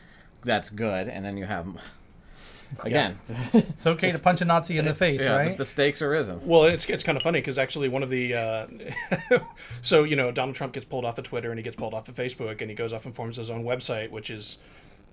That's 0.46 0.70
good. 0.70 1.10
And 1.10 1.26
then 1.26 1.36
you 1.36 1.44
have, 1.44 1.68
again, 2.86 3.20
It's 3.54 3.86
okay 3.86 4.12
to 4.12 4.20
punch 4.20 4.40
a 4.40 4.46
Nazi 4.46 4.78
in 4.78 4.86
the 4.86 4.96
face, 5.06 5.24
yeah, 5.24 5.36
right? 5.36 5.52
the, 5.52 5.58
the 5.58 5.66
stakes 5.66 6.02
are 6.02 6.10
risen. 6.10 6.40
Well, 6.48 6.64
it's, 6.64 6.86
it's 6.86 7.04
kind 7.04 7.18
of 7.18 7.22
funny 7.22 7.40
because 7.40 7.58
actually 7.58 7.90
one 7.90 8.02
of 8.02 8.10
the 8.10 8.34
uh, 8.34 8.68
so 9.82 10.06
you 10.06 10.16
know 10.16 10.32
Donald 10.32 10.56
Trump 10.56 10.72
gets 10.72 10.86
pulled 10.86 11.04
off 11.04 11.18
of 11.18 11.26
Twitter 11.26 11.50
and 11.50 11.60
he 11.60 11.64
gets 11.64 11.76
pulled 11.76 11.94
off 11.94 12.08
of 12.08 12.16
Facebook 12.16 12.62
and 12.62 12.70
he 12.70 12.76
goes 12.78 12.94
off 12.94 13.06
and 13.06 13.14
forms 13.14 13.36
his 13.36 13.50
own 13.50 13.66
website, 13.66 14.10
which 14.12 14.30
is 14.30 14.58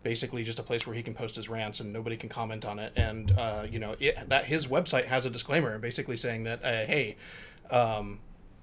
basically 0.05 0.45
just 0.45 0.61
a 0.61 0.62
place 0.62 0.87
where 0.87 0.95
he 0.95 1.02
can 1.02 1.14
post 1.14 1.35
his 1.35 1.49
rants 1.49 1.81
and 1.81 1.93
nobody 1.93 2.17
can 2.17 2.28
comment 2.28 2.64
on 2.64 2.78
it. 2.78 2.93
And 2.95 3.37
uh, 3.37 3.67
you 3.69 3.81
know 3.81 3.97
it, 3.99 4.28
that 4.28 4.45
his 4.45 4.69
website 4.69 5.07
has 5.07 5.26
a 5.26 5.31
disclaimer 5.31 5.76
basically 5.81 6.17
saying 6.17 6.45
that 6.45 6.62
uh, 6.62 6.87
hey, 6.87 7.17
um, 7.70 8.18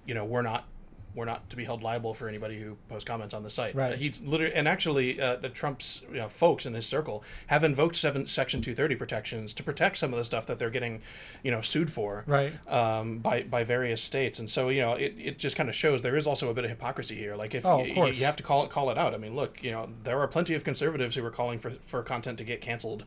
you 0.05 0.13
know 0.13 0.25
we're 0.25 0.41
not. 0.41 0.65
We're 1.13 1.23
not 1.23 1.49
to 1.51 1.55
be 1.55 1.63
held 1.63 1.81
liable 1.81 2.13
for 2.13 2.27
anybody 2.27 2.59
who 2.61 2.75
posts 2.89 3.07
comments 3.07 3.33
on 3.33 3.41
the 3.41 3.49
site. 3.49 3.73
Right. 3.73 3.93
Uh, 3.93 3.95
he's 3.95 4.21
literally, 4.21 4.53
and 4.53 4.67
actually, 4.67 5.21
uh, 5.21 5.37
the 5.37 5.47
Trump's 5.47 6.01
you 6.11 6.17
know, 6.17 6.27
folks 6.27 6.65
in 6.65 6.73
his 6.73 6.85
circle 6.85 7.23
have 7.47 7.63
invoked 7.63 7.95
seven, 7.95 8.27
Section 8.27 8.59
230 8.59 8.95
protections 8.97 9.53
to 9.53 9.63
protect 9.63 9.95
some 9.95 10.11
of 10.11 10.19
the 10.19 10.25
stuff 10.25 10.45
that 10.47 10.59
they're 10.59 10.69
getting, 10.69 11.01
you 11.41 11.51
know, 11.51 11.61
sued 11.61 11.89
for 11.89 12.25
Right. 12.27 12.51
um, 12.69 13.19
by 13.19 13.43
by 13.43 13.63
various 13.63 14.01
states, 14.01 14.39
and 14.39 14.49
so 14.49 14.67
you 14.67 14.81
know 14.81 14.95
it, 14.95 15.15
it 15.17 15.37
just 15.39 15.55
kind 15.55 15.69
of 15.69 15.75
shows 15.75 16.01
there 16.01 16.17
is 16.17 16.27
also 16.27 16.49
a 16.49 16.53
bit 16.53 16.65
of 16.65 16.69
hypocrisy 16.69 17.15
here. 17.15 17.37
Like 17.37 17.55
if 17.55 17.65
Oh, 17.65 17.81
you, 17.81 18.07
you 18.07 18.25
have 18.25 18.35
to 18.35 18.43
call 18.43 18.65
it 18.65 18.69
call 18.69 18.89
it 18.89 18.97
out. 18.97 19.13
I 19.13 19.17
mean, 19.17 19.37
look, 19.37 19.63
you 19.63 19.71
know 19.71 19.87
there 20.03 20.19
are 20.19 20.27
plenty 20.27 20.53
of 20.53 20.65
conservatives 20.65 21.15
who 21.15 21.23
are 21.23 21.31
calling 21.31 21.59
for 21.59 21.69
for 21.85 22.03
content 22.03 22.37
to 22.39 22.43
get 22.43 22.59
canceled. 22.59 23.05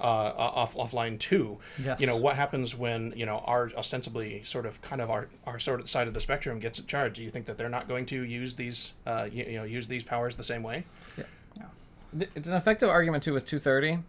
Uh, 0.00 0.32
off 0.36 0.76
offline 0.76 1.18
too. 1.18 1.58
Yes. 1.82 2.00
You 2.00 2.06
know 2.06 2.16
what 2.16 2.36
happens 2.36 2.72
when 2.72 3.12
you 3.16 3.26
know 3.26 3.38
our 3.38 3.72
ostensibly 3.76 4.44
sort 4.44 4.64
of 4.64 4.80
kind 4.80 5.00
of 5.00 5.10
our 5.10 5.28
our 5.44 5.58
sort 5.58 5.80
of 5.80 5.90
side 5.90 6.06
of 6.06 6.14
the 6.14 6.20
spectrum 6.20 6.60
gets 6.60 6.78
charged. 6.82 7.16
Do 7.16 7.24
you 7.24 7.30
think 7.30 7.46
that 7.46 7.58
they're 7.58 7.68
not 7.68 7.88
going 7.88 8.06
to 8.06 8.22
use 8.22 8.54
these 8.54 8.92
uh, 9.06 9.28
you, 9.30 9.44
you 9.44 9.56
know 9.56 9.64
use 9.64 9.88
these 9.88 10.04
powers 10.04 10.36
the 10.36 10.44
same 10.44 10.62
way? 10.62 10.84
Yeah. 11.16 11.24
It's 12.34 12.48
an 12.48 12.54
effective 12.54 12.88
argument 12.88 13.22
too 13.24 13.34
with 13.34 13.44
230, 13.44 14.02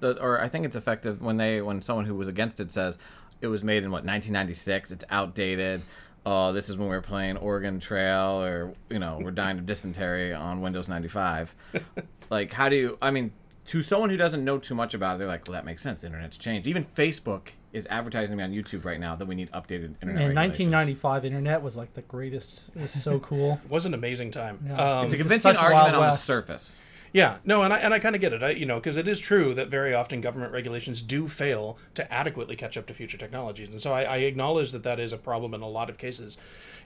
the, 0.00 0.20
or 0.20 0.40
I 0.40 0.48
think 0.48 0.64
it's 0.64 0.76
effective 0.76 1.22
when 1.22 1.36
they 1.36 1.60
when 1.62 1.82
someone 1.82 2.04
who 2.04 2.14
was 2.14 2.26
against 2.26 2.58
it 2.58 2.72
says 2.72 2.98
it 3.40 3.48
was 3.48 3.62
made 3.62 3.84
in 3.84 3.90
what 3.90 4.04
1996. 4.04 4.92
It's 4.92 5.04
outdated. 5.10 5.82
Oh, 6.26 6.52
this 6.52 6.68
is 6.70 6.78
when 6.78 6.88
we 6.88 6.96
were 6.96 7.02
playing 7.02 7.36
Oregon 7.36 7.78
Trail, 7.78 8.42
or 8.42 8.74
you 8.88 8.98
know, 8.98 9.18
we're 9.20 9.30
dying 9.30 9.58
of 9.58 9.66
dysentery 9.66 10.32
on 10.32 10.62
Windows 10.62 10.88
95. 10.88 11.54
like, 12.30 12.52
how 12.52 12.68
do 12.68 12.76
you? 12.76 12.98
I 13.02 13.10
mean, 13.10 13.32
to 13.66 13.82
someone 13.82 14.10
who 14.10 14.16
doesn't 14.16 14.44
know 14.44 14.58
too 14.58 14.74
much 14.74 14.94
about 14.94 15.16
it, 15.16 15.18
they're 15.18 15.28
like, 15.28 15.46
well, 15.46 15.54
that 15.54 15.64
makes 15.64 15.82
sense. 15.82 16.02
The 16.02 16.08
internet's 16.08 16.36
changed. 16.36 16.68
Even 16.68 16.84
Facebook 16.84 17.48
is 17.72 17.86
advertising 17.90 18.36
me 18.36 18.44
on 18.44 18.52
YouTube 18.52 18.84
right 18.84 19.00
now 19.00 19.16
that 19.16 19.26
we 19.26 19.34
need 19.34 19.50
updated 19.52 19.94
internet. 20.02 20.30
In 20.30 20.34
1995, 20.34 21.24
internet 21.24 21.62
was 21.62 21.74
like 21.74 21.94
the 21.94 22.02
greatest. 22.02 22.62
It 22.76 22.82
was 22.82 22.92
so 22.92 23.18
cool. 23.20 23.60
It 23.64 23.70
was 23.70 23.86
an 23.86 23.94
amazing 23.94 24.30
time. 24.30 24.58
Yeah. 24.66 24.74
Um, 25.00 25.06
It's 25.06 25.14
a 25.14 25.16
It's 25.16 25.22
convincing 25.22 25.56
argument 25.56 25.94
Wild 25.94 26.04
on 26.04 26.10
the 26.10 26.16
surface. 26.16 26.80
Yeah, 27.14 27.36
no, 27.44 27.62
and 27.62 27.72
I 27.72 27.78
and 27.78 27.94
I 27.94 28.00
kind 28.00 28.16
of 28.16 28.20
get 28.20 28.32
it. 28.32 28.42
I, 28.42 28.50
you 28.50 28.66
know, 28.66 28.80
because 28.80 28.96
it 28.96 29.06
is 29.06 29.20
true 29.20 29.54
that 29.54 29.68
very 29.68 29.94
often 29.94 30.20
government 30.20 30.52
regulations 30.52 31.00
do 31.00 31.28
fail 31.28 31.78
to 31.94 32.12
adequately 32.12 32.56
catch 32.56 32.76
up 32.76 32.86
to 32.86 32.92
future 32.92 33.16
technologies, 33.16 33.68
and 33.68 33.80
so 33.80 33.92
I, 33.92 34.02
I 34.02 34.16
acknowledge 34.16 34.72
that 34.72 34.82
that 34.82 34.98
is 34.98 35.12
a 35.12 35.16
problem 35.16 35.54
in 35.54 35.62
a 35.62 35.68
lot 35.68 35.88
of 35.88 35.96
cases. 35.96 36.36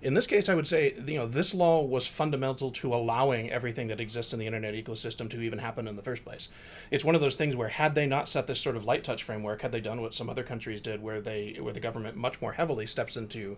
In 0.03 0.13
this 0.13 0.27
case, 0.27 0.51
I 0.51 0.55
would 0.55 0.67
say 0.67 0.95
you 1.07 1.15
know 1.15 1.27
this 1.27 1.55
law 1.55 1.83
was 1.83 2.07
fundamental 2.07 2.71
to 2.73 2.95
allowing 2.95 3.51
everything 3.51 3.89
that 3.89 4.03
exists 4.03 4.35
in 4.35 4.39
the 4.39 4.45
internet 4.45 4.75
ecosystem 4.75 5.31
to 5.31 5.41
even 5.41 5.61
happen 5.61 5.89
in 5.89 5.97
the 5.97 6.03
first 6.03 6.25
place. 6.27 6.51
It's 6.91 7.07
one 7.07 7.15
of 7.15 7.23
those 7.23 7.37
things 7.37 7.57
where 7.57 7.69
had 7.69 7.95
they 7.95 8.07
not 8.07 8.29
set 8.29 8.47
this 8.47 8.61
sort 8.61 8.77
of 8.77 8.85
light 8.85 9.05
touch 9.05 9.23
framework, 9.23 9.63
had 9.63 9.73
they 9.73 9.81
done 9.81 10.03
what 10.03 10.13
some 10.13 10.29
other 10.29 10.43
countries 10.43 10.83
did, 10.83 11.03
where 11.03 11.23
they 11.23 11.57
where 11.59 11.73
the 11.73 11.81
government 11.81 12.19
much 12.19 12.43
more 12.43 12.53
heavily 12.53 12.87
steps 12.87 13.17
into 13.17 13.57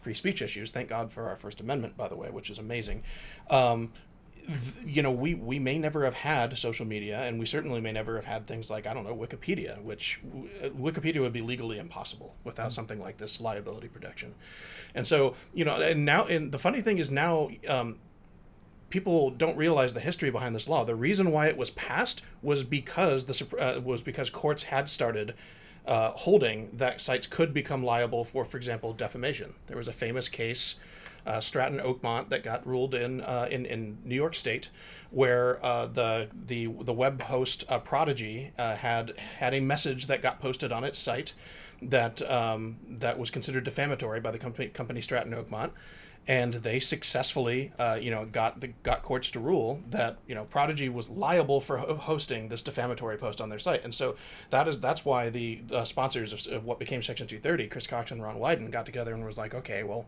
free 0.00 0.14
speech 0.14 0.40
issues. 0.40 0.70
Thank 0.70 0.88
God 0.88 1.12
for 1.12 1.28
our 1.28 1.36
First 1.36 1.60
Amendment, 1.60 1.96
by 1.96 2.06
the 2.06 2.16
way, 2.16 2.30
which 2.30 2.48
is 2.48 2.58
amazing. 2.58 3.02
Um, 3.50 3.90
you 4.84 5.02
know, 5.02 5.10
we, 5.10 5.34
we 5.34 5.58
may 5.58 5.78
never 5.78 6.04
have 6.04 6.14
had 6.14 6.56
social 6.58 6.86
media, 6.86 7.20
and 7.20 7.38
we 7.38 7.46
certainly 7.46 7.80
may 7.80 7.92
never 7.92 8.16
have 8.16 8.24
had 8.24 8.46
things 8.46 8.70
like, 8.70 8.86
I 8.86 8.94
don't 8.94 9.04
know, 9.04 9.14
Wikipedia, 9.14 9.80
which 9.82 10.20
uh, 10.62 10.68
Wikipedia 10.68 11.20
would 11.20 11.32
be 11.32 11.42
legally 11.42 11.78
impossible 11.78 12.34
without 12.44 12.72
something 12.72 13.00
like 13.00 13.18
this 13.18 13.40
liability 13.40 13.88
protection. 13.88 14.34
And 14.94 15.06
so, 15.06 15.34
you 15.54 15.64
know, 15.64 15.76
and 15.80 16.04
now, 16.04 16.26
and 16.26 16.52
the 16.52 16.58
funny 16.58 16.80
thing 16.80 16.98
is 16.98 17.10
now, 17.10 17.50
um, 17.68 17.98
people 18.90 19.30
don't 19.30 19.56
realize 19.56 19.94
the 19.94 20.00
history 20.00 20.30
behind 20.30 20.54
this 20.54 20.68
law. 20.68 20.84
The 20.84 20.94
reason 20.94 21.30
why 21.30 21.46
it 21.46 21.56
was 21.56 21.70
passed 21.70 22.22
was 22.42 22.62
because 22.62 23.24
the 23.24 23.56
uh, 23.58 23.80
was 23.80 24.02
because 24.02 24.28
courts 24.28 24.64
had 24.64 24.88
started 24.88 25.34
uh, 25.86 26.10
holding 26.10 26.68
that 26.74 27.00
sites 27.00 27.26
could 27.26 27.54
become 27.54 27.82
liable 27.82 28.22
for, 28.22 28.44
for 28.44 28.56
example, 28.56 28.92
defamation. 28.92 29.54
There 29.66 29.76
was 29.78 29.88
a 29.88 29.92
famous 29.92 30.28
case, 30.28 30.76
uh, 31.26 31.40
Stratton 31.40 31.78
Oakmont, 31.78 32.28
that 32.28 32.42
got 32.42 32.66
ruled 32.66 32.94
in 32.94 33.20
uh, 33.20 33.48
in 33.50 33.66
in 33.66 33.98
New 34.04 34.14
York 34.14 34.34
State, 34.34 34.70
where 35.10 35.64
uh, 35.64 35.86
the 35.86 36.28
the 36.46 36.66
the 36.66 36.92
web 36.92 37.22
host 37.22 37.64
uh, 37.68 37.78
Prodigy 37.78 38.52
uh, 38.58 38.76
had 38.76 39.16
had 39.18 39.54
a 39.54 39.60
message 39.60 40.06
that 40.06 40.22
got 40.22 40.40
posted 40.40 40.72
on 40.72 40.84
its 40.84 40.98
site 40.98 41.34
that 41.80 42.22
um, 42.30 42.76
that 42.88 43.18
was 43.18 43.30
considered 43.30 43.64
defamatory 43.64 44.20
by 44.20 44.30
the 44.30 44.38
company 44.38 44.68
company 44.68 45.00
Stratton 45.00 45.32
Oakmont. 45.32 45.70
And 46.24 46.54
they 46.54 46.78
successfully, 46.78 47.72
uh, 47.80 47.98
you 48.00 48.12
know, 48.12 48.24
got 48.24 48.60
the 48.60 48.68
got 48.84 49.02
courts 49.02 49.32
to 49.32 49.40
rule 49.40 49.80
that 49.90 50.18
you 50.28 50.36
know 50.36 50.44
Prodigy 50.44 50.88
was 50.88 51.10
liable 51.10 51.60
for 51.60 51.78
ho- 51.78 51.96
hosting 51.96 52.48
this 52.48 52.62
defamatory 52.62 53.16
post 53.16 53.40
on 53.40 53.48
their 53.48 53.58
site, 53.58 53.82
and 53.82 53.92
so 53.92 54.14
that 54.50 54.68
is 54.68 54.78
that's 54.78 55.04
why 55.04 55.30
the 55.30 55.62
sponsors 55.82 56.32
of, 56.32 56.46
of 56.52 56.64
what 56.64 56.78
became 56.78 57.02
Section 57.02 57.26
230, 57.26 57.66
Chris 57.66 57.88
Cox 57.88 58.12
and 58.12 58.22
Ron 58.22 58.36
Wyden, 58.36 58.70
got 58.70 58.86
together 58.86 59.12
and 59.12 59.24
was 59.24 59.36
like, 59.36 59.52
okay, 59.52 59.82
well, 59.82 60.06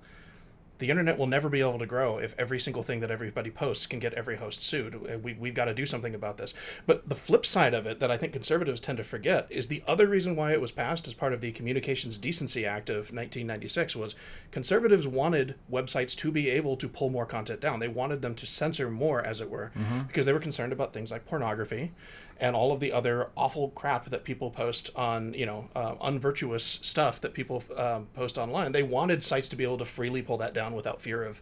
the 0.78 0.90
internet 0.90 1.16
will 1.18 1.26
never 1.26 1.48
be 1.48 1.60
able 1.60 1.78
to 1.78 1.86
grow 1.86 2.18
if 2.18 2.34
every 2.38 2.58
single 2.58 2.82
thing 2.82 3.00
that 3.00 3.10
everybody 3.10 3.50
posts 3.50 3.86
can 3.86 3.98
get 4.00 4.12
every 4.14 4.36
host 4.36 4.62
sued. 4.62 4.94
Uh, 4.94 5.18
We, 5.18 5.34
we've 5.34 5.54
got 5.54 5.66
to 5.66 5.74
do 5.74 5.86
something 5.86 6.14
about 6.14 6.36
this. 6.36 6.52
But 6.86 7.08
the 7.08 7.14
flip 7.14 7.46
side 7.46 7.74
of 7.74 7.86
it 7.86 8.00
that 8.00 8.10
I 8.10 8.16
think 8.16 8.32
conservatives 8.32 8.80
tend 8.80 8.98
to 8.98 9.04
forget 9.04 9.46
is 9.50 9.68
the 9.68 9.82
other 9.86 10.06
reason 10.06 10.34
why 10.36 10.52
it 10.52 10.60
was 10.60 10.72
passed 10.72 11.06
as 11.06 11.14
part 11.14 11.32
of 11.32 11.40
the 11.40 11.52
Communications 11.52 12.18
Decency 12.18 12.66
Act 12.66 12.90
of 12.90 13.12
1996 13.12 13.94
was 13.96 14.14
conservatives 14.50 15.06
wanted 15.06 15.54
websites 15.70 16.14
to 16.16 16.30
be 16.32 16.50
able 16.50 16.76
to 16.76 16.88
pull 16.88 17.10
more 17.10 17.26
content 17.26 17.60
down. 17.60 17.78
They 17.80 17.88
wanted 17.88 18.22
them 18.22 18.34
to 18.34 18.46
censor 18.46 18.90
more, 18.90 19.22
as 19.24 19.40
it 19.40 19.50
were, 19.50 19.70
because 20.08 20.26
they 20.26 20.32
were 20.32 20.40
concerned 20.40 20.72
about 20.72 20.92
things 20.92 21.10
like 21.10 21.24
pornography 21.26 21.92
and 22.40 22.56
all 22.56 22.72
of 22.72 22.80
the 22.80 22.92
other 22.92 23.28
awful 23.36 23.68
crap 23.70 24.06
that 24.10 24.24
people 24.24 24.50
post 24.50 24.90
on, 24.96 25.34
you 25.34 25.46
know, 25.46 25.68
uh, 25.74 25.94
unvirtuous 26.00 26.80
stuff 26.82 27.20
that 27.20 27.32
people 27.32 27.62
um, 27.76 28.08
post 28.14 28.38
online. 28.38 28.72
They 28.72 28.82
wanted 28.82 29.22
sites 29.22 29.48
to 29.50 29.56
be 29.56 29.64
able 29.64 29.78
to 29.78 29.84
freely 29.84 30.22
pull 30.22 30.38
that 30.38 30.54
down 30.54 30.74
without 30.74 31.00
fear 31.00 31.22
of 31.22 31.40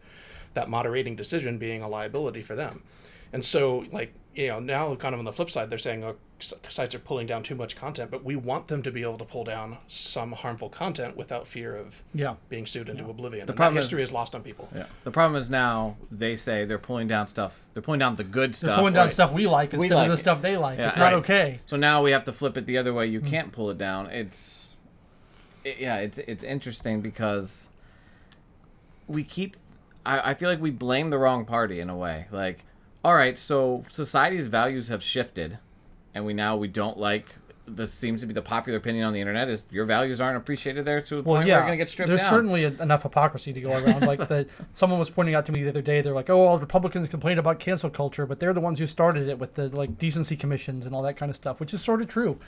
that 0.55 0.69
moderating 0.69 1.17
decision 1.17 1.59
being 1.59 1.83
a 1.83 1.89
liability 1.89 2.43
for 2.43 2.55
them. 2.55 2.83
And 3.33 3.45
so, 3.45 3.85
like, 3.93 4.15
you 4.35 4.49
know, 4.49 4.61
now 4.61 4.95
kind 4.97 5.15
of 5.15 5.19
on 5.19 5.25
the 5.25 5.33
flip 5.33 5.51
side, 5.51 5.71
they're 5.71 5.79
saying 5.79 6.05
oh, 6.05 6.17
sites 6.43 6.95
are 6.95 6.99
pulling 6.99 7.27
down 7.27 7.43
too 7.43 7.55
much 7.55 7.77
content, 7.77 8.11
but 8.11 8.25
we 8.25 8.37
want 8.37 8.69
them 8.69 8.83
to 8.83 8.91
be 8.91 9.03
able 9.03 9.19
to 9.19 9.25
pull 9.25 9.45
down 9.45 9.79
some 9.89 10.33
harmful 10.33 10.69
content 10.69 11.17
without 11.17 11.47
fear 11.47 11.77
of 11.77 12.03
Yeah. 12.15 12.35
being 12.49 12.67
sued 12.67 12.89
into 12.89 13.09
oblivion. 13.09 13.47
The 13.47 13.53
problem 13.53 13.75
that 13.75 13.81
is- 13.81 13.87
history 13.87 14.03
is 14.03 14.13
lost 14.13 14.35
on 14.35 14.43
people. 14.43 14.69
Yeah. 14.75 14.87
The 15.05 15.11
problem 15.11 15.41
is 15.41 15.51
now 15.51 15.97
they 16.11 16.37
say 16.37 16.65
they're 16.65 16.79
pulling 16.79 17.07
down 17.07 17.29
stuff. 17.29 17.69
They're 17.75 17.83
pulling 17.83 18.01
down 18.01 18.17
the 18.17 18.25
good 18.25 18.57
stuff. 18.57 18.69
They're 18.69 18.77
pulling 18.77 18.95
down 18.95 19.05
right? 19.05 19.11
stuff 19.11 19.33
we 19.33 19.47
like 19.47 19.73
instead 19.73 19.95
like 19.95 20.05
of 20.07 20.09
the 20.11 20.15
it. 20.15 20.17
stuff 20.19 20.43
they 20.43 20.57
like. 20.57 20.79
Yeah, 20.79 20.89
it's 20.89 20.99
not 20.99 21.05
right. 21.05 21.15
okay. 21.15 21.61
So 21.67 21.77
now 21.77 22.03
we 22.03 22.11
have 22.11 22.25
to 22.25 22.33
flip 22.33 22.57
it 22.57 22.67
the 22.67 22.79
other 22.79 22.93
way. 22.93 23.07
You 23.07 23.21
hmm. 23.21 23.29
can't 23.29 23.53
pull 23.53 23.71
it 23.71 23.79
down. 23.79 24.07
It's, 24.07 24.77
it, 25.65 25.79
yeah, 25.79 25.97
it's 25.99 26.19
it's 26.19 26.45
interesting 26.45 27.01
because 27.01 27.69
we 29.07 29.23
keep. 29.23 29.57
I, 30.05 30.31
I 30.31 30.35
feel 30.35 30.49
like 30.49 30.61
we 30.61 30.71
blame 30.71 31.11
the 31.11 31.19
wrong 31.19 31.45
party 31.45 31.79
in 31.79 31.89
a 31.89 31.97
way. 31.97 32.27
Like, 32.33 32.65
all 33.05 33.15
right, 33.15 33.39
so 33.39 33.85
society's 33.89 34.47
values 34.47 34.89
have 34.89 35.03
shifted, 35.03 35.59
and 36.15 36.25
we 36.25 36.33
now 36.35 36.57
we 36.57 36.69
don't 36.69 36.99
like. 36.99 37.37
This 37.65 37.95
seems 37.95 38.21
to 38.23 38.27
be 38.27 38.35
the 38.35 38.43
popular 38.43 38.77
opinion 38.79 39.05
on 39.07 39.13
the 39.13 39.21
internet 39.21 39.49
is 39.49 39.63
your 39.71 39.85
values 39.85 40.21
aren't 40.21 40.37
appreciated 40.37 40.85
there 40.85 41.01
to 41.03 41.19
a 41.19 41.23
Well, 41.23 41.37
point 41.37 41.47
yeah, 41.49 41.55
where 41.55 41.61
you're 41.61 41.67
gonna 41.69 41.77
get 41.77 41.89
stripped 41.91 42.09
there's 42.09 42.21
down. 42.21 42.31
certainly 42.31 42.65
enough 42.65 43.05
hypocrisy 43.05 43.53
to 43.53 43.61
go 43.61 43.71
around. 43.73 44.03
like 44.03 44.29
that, 44.29 44.49
someone 44.73 44.99
was 44.99 45.11
pointing 45.11 45.37
out 45.37 45.47
to 45.47 45.53
me 45.53 45.63
the 45.63 45.69
other 45.69 45.81
day. 45.81 46.01
They're 46.01 46.13
like, 46.13 46.29
"Oh, 46.29 46.45
all 46.45 46.59
Republicans 46.59 47.09
complain 47.09 47.39
about 47.39 47.61
cancel 47.61 47.89
culture, 47.89 48.27
but 48.27 48.41
they're 48.41 48.53
the 48.53 48.61
ones 48.61 48.81
who 48.81 48.87
started 48.89 49.29
it 49.29 49.39
with 49.39 49.55
the 49.55 49.69
like 49.69 49.97
decency 49.97 50.37
commissions 50.37 50.87
and 50.87 50.95
all 50.95 51.03
that 51.03 51.17
kind 51.17 51.31
of 51.31 51.37
stuff," 51.37 51.61
which 51.61 51.73
is 51.73 51.81
sort 51.83 52.03
of 52.03 52.09
true. 52.09 52.39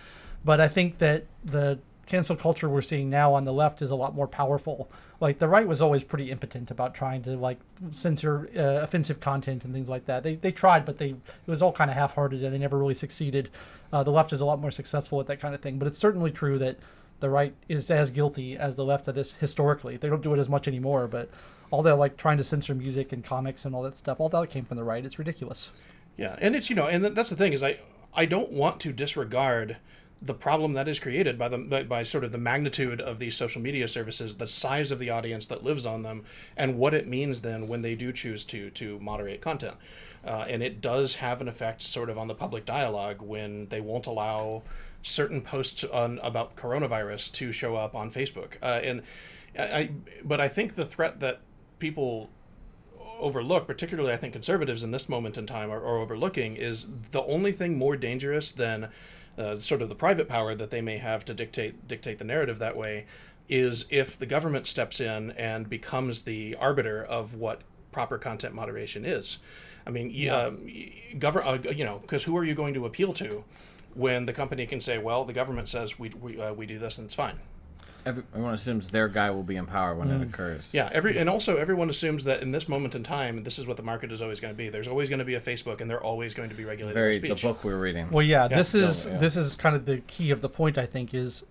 But 0.45 0.61
I 0.61 0.67
think 0.69 0.99
that 0.99 1.27
the 1.45 1.79
cancel 2.07 2.37
culture 2.37 2.69
we're 2.69 2.83
seeing 2.83 3.11
now 3.11 3.35
on 3.35 3.45
the 3.45 3.53
left 3.53 3.83
is 3.83 3.91
a 3.91 3.97
lot 3.97 4.15
more 4.15 4.27
powerful. 4.29 4.91
Like 5.21 5.39
the 5.39 5.49
right 5.49 5.67
was 5.67 5.81
always 5.81 6.05
pretty 6.05 6.31
impotent 6.31 6.71
about 6.71 6.95
trying 6.95 7.23
to 7.23 7.37
like 7.37 7.59
censor 7.91 8.49
uh, 8.57 8.83
offensive 8.83 9.21
content 9.21 9.65
and 9.65 9.73
things 9.73 9.89
like 9.89 10.07
that. 10.07 10.23
They 10.23 10.35
they 10.37 10.53
tried, 10.53 10.85
but 10.85 10.99
they 10.99 11.11
it 11.11 11.47
was 11.47 11.63
all 11.63 11.73
kind 11.73 11.91
of 11.91 11.97
half-hearted 11.97 12.43
and 12.43 12.53
they 12.53 12.59
never 12.59 12.79
really 12.79 12.95
succeeded. 12.95 13.51
Uh, 13.93 14.03
the 14.03 14.11
left 14.11 14.33
is 14.33 14.41
a 14.41 14.45
lot 14.45 14.61
more 14.61 14.71
successful 14.71 15.21
at 15.21 15.27
that 15.27 15.41
kind 15.41 15.55
of 15.55 15.61
thing. 15.61 15.79
But 15.79 15.89
it's 15.89 15.99
certainly 15.99 16.31
true 16.31 16.59
that 16.59 16.79
the 17.21 17.31
right 17.31 17.55
is 17.69 17.91
as 17.91 18.11
guilty 18.11 18.57
as 18.57 18.75
the 18.75 18.85
left 18.85 19.09
of 19.09 19.15
this 19.15 19.35
historically. 19.35 19.97
They 19.97 20.09
don't 20.09 20.23
do 20.23 20.35
it 20.35 20.39
as 20.39 20.49
much 20.49 20.69
anymore, 20.69 21.07
but 21.07 21.31
all 21.71 21.83
that 21.83 21.97
like 21.97 22.17
trying 22.17 22.39
to 22.39 22.45
censor 22.45 22.75
music 22.75 23.13
and 23.13 23.25
comics 23.25 23.65
and 23.65 23.75
all 23.75 23.83
that 23.83 23.97
stuff, 23.97 24.21
all 24.21 24.29
that 24.29 24.51
came 24.51 24.65
from 24.65 24.77
the 24.77 24.85
right. 24.85 25.05
It's 25.05 25.19
ridiculous. 25.19 25.71
Yeah, 26.17 26.37
and 26.41 26.55
it's 26.55 26.71
you 26.71 26.77
know, 26.77 26.87
and 26.87 27.05
that's 27.05 27.31
the 27.31 27.37
thing 27.37 27.53
is 27.53 27.63
I 27.63 27.79
I 28.15 28.27
don't 28.27 28.53
want 28.53 28.81
to 28.81 28.93
disregard 28.93 29.79
the 30.25 30.35
problem 30.35 30.73
that 30.75 30.89
is 30.89 30.99
created 30.99 31.39
by 31.39 31.49
the 31.49 31.85
by, 31.89 32.03
sort 32.03 32.25
of 32.25 32.33
the 32.33 32.39
magnitude 32.39 33.01
of 33.01 33.19
these 33.19 33.37
social 33.37 33.61
media 33.61 33.89
services, 33.89 34.37
the 34.37 34.47
size 34.47 34.91
of 34.91 34.99
the 34.99 35.11
audience 35.11 35.47
that 35.49 35.63
lives 35.63 35.85
on 35.87 36.03
them, 36.03 36.25
and 36.57 36.79
what 36.79 36.95
it 36.95 37.07
means 37.07 37.41
then 37.41 37.69
when 37.69 37.83
they 37.83 37.95
do 37.95 38.13
choose 38.13 38.45
to 38.47 38.71
to 38.71 38.99
moderate 39.01 39.41
content. 39.41 39.77
Uh, 40.25 40.47
and 40.49 40.63
it 40.63 40.81
does 40.81 41.17
have 41.17 41.43
an 41.43 41.49
effect 41.49 41.83
sort 41.83 42.09
of 42.09 42.17
on 42.17 42.29
the 42.29 42.35
public 42.35 42.65
dialogue 42.65 43.21
when 43.21 43.69
they 43.69 43.81
won't 43.81 44.07
allow 44.07 44.63
certain 45.03 45.43
posts 45.43 45.85
on 45.85 46.19
about 46.23 46.57
coronavirus 46.57 47.31
to 47.33 47.53
show 47.53 47.77
up 47.77 47.95
on 47.95 48.11
Facebook. 48.11 48.55
Uh, 48.63 48.81
and 48.83 49.03
I, 49.59 49.63
I 49.63 49.91
but 50.25 50.41
I 50.41 50.49
think 50.49 50.75
the 50.75 50.87
threat 50.87 51.21
that 51.21 51.41
people 51.79 52.31
overlook, 53.19 53.67
particularly 53.67 54.13
I 54.13 54.17
think 54.17 54.33
conservatives 54.33 54.83
in 54.83 54.91
this 54.91 55.09
moment 55.09 55.37
in 55.37 55.47
time 55.47 55.71
are, 55.71 55.81
are 55.81 55.99
overlooking, 55.99 56.57
is 56.57 56.87
the 57.11 57.23
only 57.23 57.53
thing 57.53 57.77
more 57.79 57.97
dangerous 57.97 58.53
than 58.53 58.89
uh, 59.39 59.57
sort 59.57 59.83
of 59.83 59.89
the 59.89 59.95
private 59.95 60.29
power 60.29 60.55
that 60.55 60.71
they 60.71 60.81
may 60.81 60.99
have 60.99 61.25
to 61.25 61.35
dictate 61.35 61.89
dictate 61.89 62.19
the 62.19 62.25
narrative 62.25 62.59
that 62.59 62.77
way 62.77 63.07
is 63.49 63.85
if 63.91 64.19
the 64.19 64.27
government 64.27 64.67
steps 64.67 65.01
in 65.01 65.31
and 65.33 65.69
becomes 65.69 66.23
the 66.23 66.57
arbiter 66.57 67.03
of 67.03 67.35
what 67.35 67.61
proper 67.93 68.19
content 68.19 68.55
moderation 68.55 69.05
is. 69.05 69.39
I 69.87 69.91
mean, 69.91 70.11
yeah. 70.11 70.47
um, 70.47 70.71
govern, 71.19 71.45
uh, 71.45 71.71
you 71.71 71.85
know, 71.85 71.99
because 71.99 72.25
who 72.25 72.37
are 72.37 72.45
you 72.45 72.55
going 72.55 72.75
to 72.75 72.87
appeal 72.87 73.13
to 73.15 73.45
when 73.93 74.25
the 74.25 74.33
company 74.33 74.67
can 74.67 74.81
say, 74.81 74.99
well, 74.99 75.25
the 75.25 75.33
government 75.33 75.69
says 75.69 75.99
we 75.99 76.09
we, 76.09 76.41
uh, 76.41 76.53
we 76.53 76.67
do 76.67 76.79
this 76.79 76.99
and 76.99 77.05
it's 77.07 77.15
fine. 77.15 77.39
Every, 78.07 78.23
everyone 78.33 78.55
assumes 78.55 78.89
their 78.89 79.09
guy 79.09 79.31
will 79.31 79.43
be 79.43 79.57
in 79.57 79.67
power 79.67 79.95
when 79.95 80.11
it 80.11 80.21
occurs. 80.23 80.73
Yeah, 80.75 80.91
every 80.93 81.17
and 81.17 81.29
also 81.29 81.57
everyone 81.57 81.89
assumes 81.89 82.25
that 82.25 82.43
in 82.43 82.51
this 82.51 82.69
moment 82.69 82.95
in 82.95 83.03
time, 83.03 83.43
this 83.45 83.59
is 83.59 83.67
what 83.67 83.77
the 83.77 83.83
market 83.83 84.13
is 84.13 84.21
always 84.21 84.41
going 84.41 84.53
to 84.53 84.59
be. 84.59 84.69
There's 84.69 84.89
always 84.89 85.09
going 85.09 85.21
to 85.21 85.25
be 85.25 85.35
a 85.35 85.41
Facebook, 85.41 85.81
and 85.81 85.89
they're 85.89 86.03
always 86.03 86.35
going 86.35 86.51
to 86.51 86.55
be 86.55 86.63
It's 86.63 86.69
regulated 86.69 86.95
very 86.95 87.17
speech. 87.17 87.41
the 87.43 87.49
book 87.49 87.65
we 87.65 87.73
are 87.73 87.79
reading. 87.79 88.11
Well, 88.11 88.25
yeah, 88.25 88.49
Yeah, 88.51 88.57
this 88.59 88.75
is 88.75 89.07
yeah. 89.07 89.19
this 89.19 89.37
is 89.37 89.57
kind 89.57 89.75
of 89.75 89.87
the 89.87 89.99
key 89.99 90.31
of 90.31 90.41
the 90.43 90.49
point. 90.49 90.77
I 90.77 90.87
think 90.87 91.15
is 91.15 91.45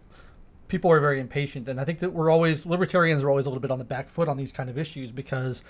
people 0.67 0.91
are 0.91 0.99
very 0.99 1.19
impatient, 1.19 1.67
and 1.67 1.79
I 1.79 1.85
think 1.85 1.99
that 1.99 2.13
we're 2.13 2.29
always 2.29 2.65
libertarians 2.65 3.23
are 3.23 3.29
always 3.29 3.45
a 3.45 3.49
little 3.49 3.61
bit 3.61 3.71
on 3.71 3.79
the 3.79 3.85
back 3.85 4.09
foot 4.09 4.27
on 4.27 4.37
these 4.37 4.51
kind 4.51 4.69
of 4.69 4.77
issues 4.77 5.11
because 5.11 5.63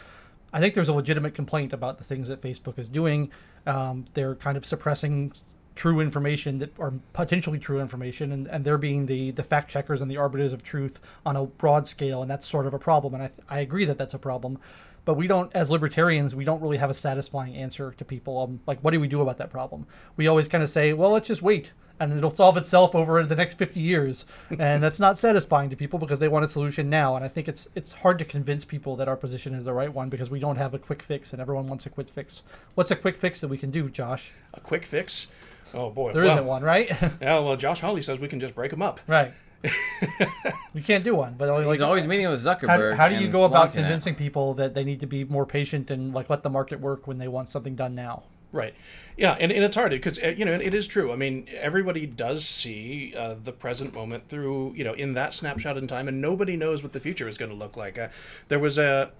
I 0.53 0.59
think 0.59 0.75
there's 0.75 0.89
a 0.89 0.93
legitimate 0.93 1.33
complaint 1.33 1.73
about 1.73 1.97
the 1.97 2.03
things 2.03 2.27
that 2.27 2.41
Facebook 2.41 2.77
is 2.77 2.87
doing. 2.87 3.31
Um, 3.65 4.05
they're 4.13 4.35
kind 4.35 4.55
of 4.57 4.65
suppressing 4.65 5.33
true 5.75 5.99
information 5.99 6.59
that 6.59 6.71
or 6.77 6.93
potentially 7.13 7.59
true 7.59 7.79
information 7.79 8.31
and, 8.31 8.47
and 8.47 8.65
they're 8.65 8.77
being 8.77 9.05
the 9.07 9.31
the 9.31 9.43
fact 9.43 9.71
checkers 9.71 10.01
and 10.01 10.09
the 10.09 10.17
arbiters 10.17 10.53
of 10.53 10.63
truth 10.63 10.99
on 11.25 11.35
a 11.35 11.45
broad 11.45 11.87
scale 11.87 12.21
and 12.21 12.29
that's 12.29 12.47
sort 12.47 12.67
of 12.67 12.73
a 12.73 12.79
problem 12.79 13.13
and 13.13 13.23
I, 13.23 13.31
I 13.49 13.59
agree 13.59 13.85
that 13.85 13.97
that's 13.97 14.13
a 14.13 14.19
problem. 14.19 14.59
But 15.05 15.15
we 15.15 15.27
don't 15.27 15.51
as 15.53 15.69
libertarians 15.69 16.35
we 16.35 16.45
don't 16.45 16.61
really 16.61 16.77
have 16.77 16.89
a 16.89 16.93
satisfying 16.93 17.55
answer 17.55 17.93
to 17.97 18.05
people 18.05 18.41
um, 18.41 18.59
like 18.67 18.79
what 18.79 18.91
do 18.91 18.99
we 18.99 19.07
do 19.07 19.21
about 19.21 19.37
that 19.37 19.49
problem? 19.49 19.87
We 20.15 20.27
always 20.27 20.47
kind 20.47 20.63
of 20.63 20.69
say 20.69 20.93
well 20.93 21.11
let's 21.11 21.27
just 21.27 21.41
wait 21.41 21.71
and 21.99 22.11
it'll 22.13 22.33
solve 22.33 22.57
itself 22.57 22.95
over 22.95 23.23
the 23.23 23.35
next 23.35 23.57
50 23.57 23.79
years. 23.79 24.25
And 24.57 24.81
that's 24.81 24.99
not 24.99 25.19
satisfying 25.19 25.69
to 25.69 25.75
people 25.75 25.99
because 25.99 26.19
they 26.19 26.27
want 26.27 26.43
a 26.43 26.47
solution 26.47 26.89
now 26.89 27.15
and 27.15 27.23
i 27.23 27.27
think 27.27 27.47
it's 27.47 27.67
it's 27.75 27.93
hard 27.93 28.19
to 28.19 28.25
convince 28.25 28.65
people 28.65 28.95
that 28.95 29.07
our 29.07 29.15
position 29.15 29.53
is 29.53 29.63
the 29.63 29.73
right 29.73 29.93
one 29.93 30.09
because 30.09 30.29
we 30.29 30.39
don't 30.39 30.57
have 30.57 30.73
a 30.73 30.79
quick 30.79 31.03
fix 31.03 31.33
and 31.33 31.41
everyone 31.41 31.67
wants 31.67 31.85
a 31.85 31.89
quick 31.89 32.09
fix. 32.09 32.43
What's 32.75 32.91
a 32.91 32.95
quick 32.95 33.17
fix 33.17 33.39
that 33.41 33.47
we 33.47 33.57
can 33.57 33.71
do 33.71 33.89
josh? 33.89 34.31
A 34.53 34.59
quick 34.59 34.85
fix. 34.85 35.27
Oh 35.73 35.89
boy, 35.89 36.13
There 36.13 36.23
well, 36.23 36.35
not 36.37 36.45
one 36.45 36.63
right 36.63 36.89
Yeah, 37.21 37.39
well, 37.39 37.55
Josh 37.55 37.81
Hawley 37.81 38.01
says 38.01 38.19
we 38.19 38.27
can 38.27 38.39
just 38.39 38.55
break 38.55 38.71
them 38.71 38.81
up. 38.81 38.99
right 39.07 39.33
we 40.73 40.81
can't 40.81 41.05
do 41.05 41.15
one 41.15 41.35
but 41.37 41.47
like, 41.47 41.65
He's 41.67 41.81
always 41.81 42.05
meeting 42.05 42.29
with 42.29 42.43
Zuckerberg. 42.43 42.95
how 42.95 43.07
do 43.07 43.15
you 43.15 43.29
go 43.29 43.45
about 43.45 43.57
flaunting 43.71 43.79
it. 43.79 43.83
convincing 43.83 44.15
people 44.15 44.53
that 44.55 44.73
they 44.73 44.83
need 44.83 44.99
to 44.99 45.05
be 45.05 45.23
more 45.23 45.45
patient 45.45 45.89
and 45.89 46.13
like 46.13 46.29
let 46.29 46.43
the 46.43 46.49
market 46.49 46.81
work 46.81 47.07
when 47.07 47.17
they 47.17 47.29
want 47.29 47.47
something 47.47 47.75
done 47.75 47.95
now 47.95 48.23
Right. 48.53 48.75
Yeah, 49.17 49.35
and, 49.39 49.51
and 49.51 49.63
it's 49.63 49.75
hard 49.75 49.89
because 49.89 50.17
you 50.19 50.45
know 50.45 50.53
it 50.53 50.75
is 50.75 50.87
true. 50.87 51.11
I 51.11 51.15
mean, 51.15 51.47
everybody 51.55 52.05
does 52.05 52.45
see 52.45 53.13
uh, 53.17 53.35
the 53.43 53.51
present 53.51 53.95
moment 53.95 54.29
through 54.29 54.73
you 54.75 54.83
know 54.83 54.93
in 54.93 55.13
that 55.15 55.33
snapshot 55.33 55.75
in 55.75 55.87
time, 55.87 56.07
and 56.07 56.21
nobody 56.21 56.55
knows 56.55 56.83
what 56.83 56.93
the 56.93 56.99
future 56.99 57.27
is 57.27 57.35
going 57.35 57.49
to 57.49 57.57
look 57.57 57.75
like. 57.75 57.97
Uh, 57.97 58.09
there 58.47 58.59
was 58.59 58.77
a. 58.77 59.11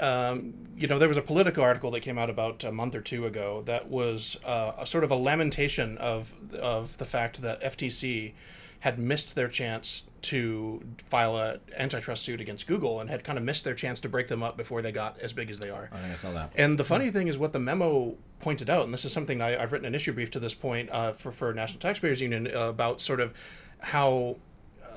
Um, 0.00 0.54
you 0.76 0.88
know, 0.88 0.98
there 0.98 1.08
was 1.08 1.16
a 1.16 1.22
Politico 1.22 1.62
article 1.62 1.90
that 1.92 2.00
came 2.00 2.18
out 2.18 2.28
about 2.28 2.64
a 2.64 2.72
month 2.72 2.94
or 2.94 3.00
two 3.00 3.26
ago 3.26 3.62
that 3.66 3.88
was 3.88 4.36
uh, 4.44 4.72
a 4.78 4.86
sort 4.86 5.04
of 5.04 5.10
a 5.10 5.16
lamentation 5.16 5.98
of 5.98 6.32
of 6.54 6.98
the 6.98 7.04
fact 7.04 7.42
that 7.42 7.62
FTC 7.62 8.32
had 8.80 8.98
missed 8.98 9.34
their 9.34 9.48
chance 9.48 10.02
to 10.20 10.82
file 11.06 11.36
a 11.36 11.58
antitrust 11.76 12.22
suit 12.22 12.40
against 12.40 12.66
Google 12.66 13.00
and 13.00 13.08
had 13.08 13.24
kind 13.24 13.38
of 13.38 13.44
missed 13.44 13.64
their 13.64 13.74
chance 13.74 14.00
to 14.00 14.08
break 14.08 14.28
them 14.28 14.42
up 14.42 14.56
before 14.56 14.82
they 14.82 14.92
got 14.92 15.18
as 15.20 15.32
big 15.32 15.50
as 15.50 15.58
they 15.58 15.70
are. 15.70 15.88
I 15.92 15.96
think 15.98 16.12
I 16.12 16.16
saw 16.16 16.32
that. 16.32 16.52
And 16.56 16.78
the 16.78 16.84
funny 16.84 17.10
thing 17.10 17.28
is, 17.28 17.38
what 17.38 17.52
the 17.52 17.58
memo 17.58 18.16
pointed 18.40 18.68
out, 18.68 18.84
and 18.84 18.92
this 18.92 19.04
is 19.04 19.12
something 19.12 19.40
I, 19.40 19.62
I've 19.62 19.72
written 19.72 19.86
an 19.86 19.94
issue 19.94 20.12
brief 20.12 20.30
to 20.32 20.40
this 20.40 20.54
point 20.54 20.90
uh, 20.90 21.12
for 21.12 21.30
for 21.32 21.54
National 21.54 21.80
Taxpayers 21.80 22.20
Union 22.20 22.46
uh, 22.46 22.68
about 22.68 23.00
sort 23.00 23.20
of 23.20 23.32
how 23.78 24.36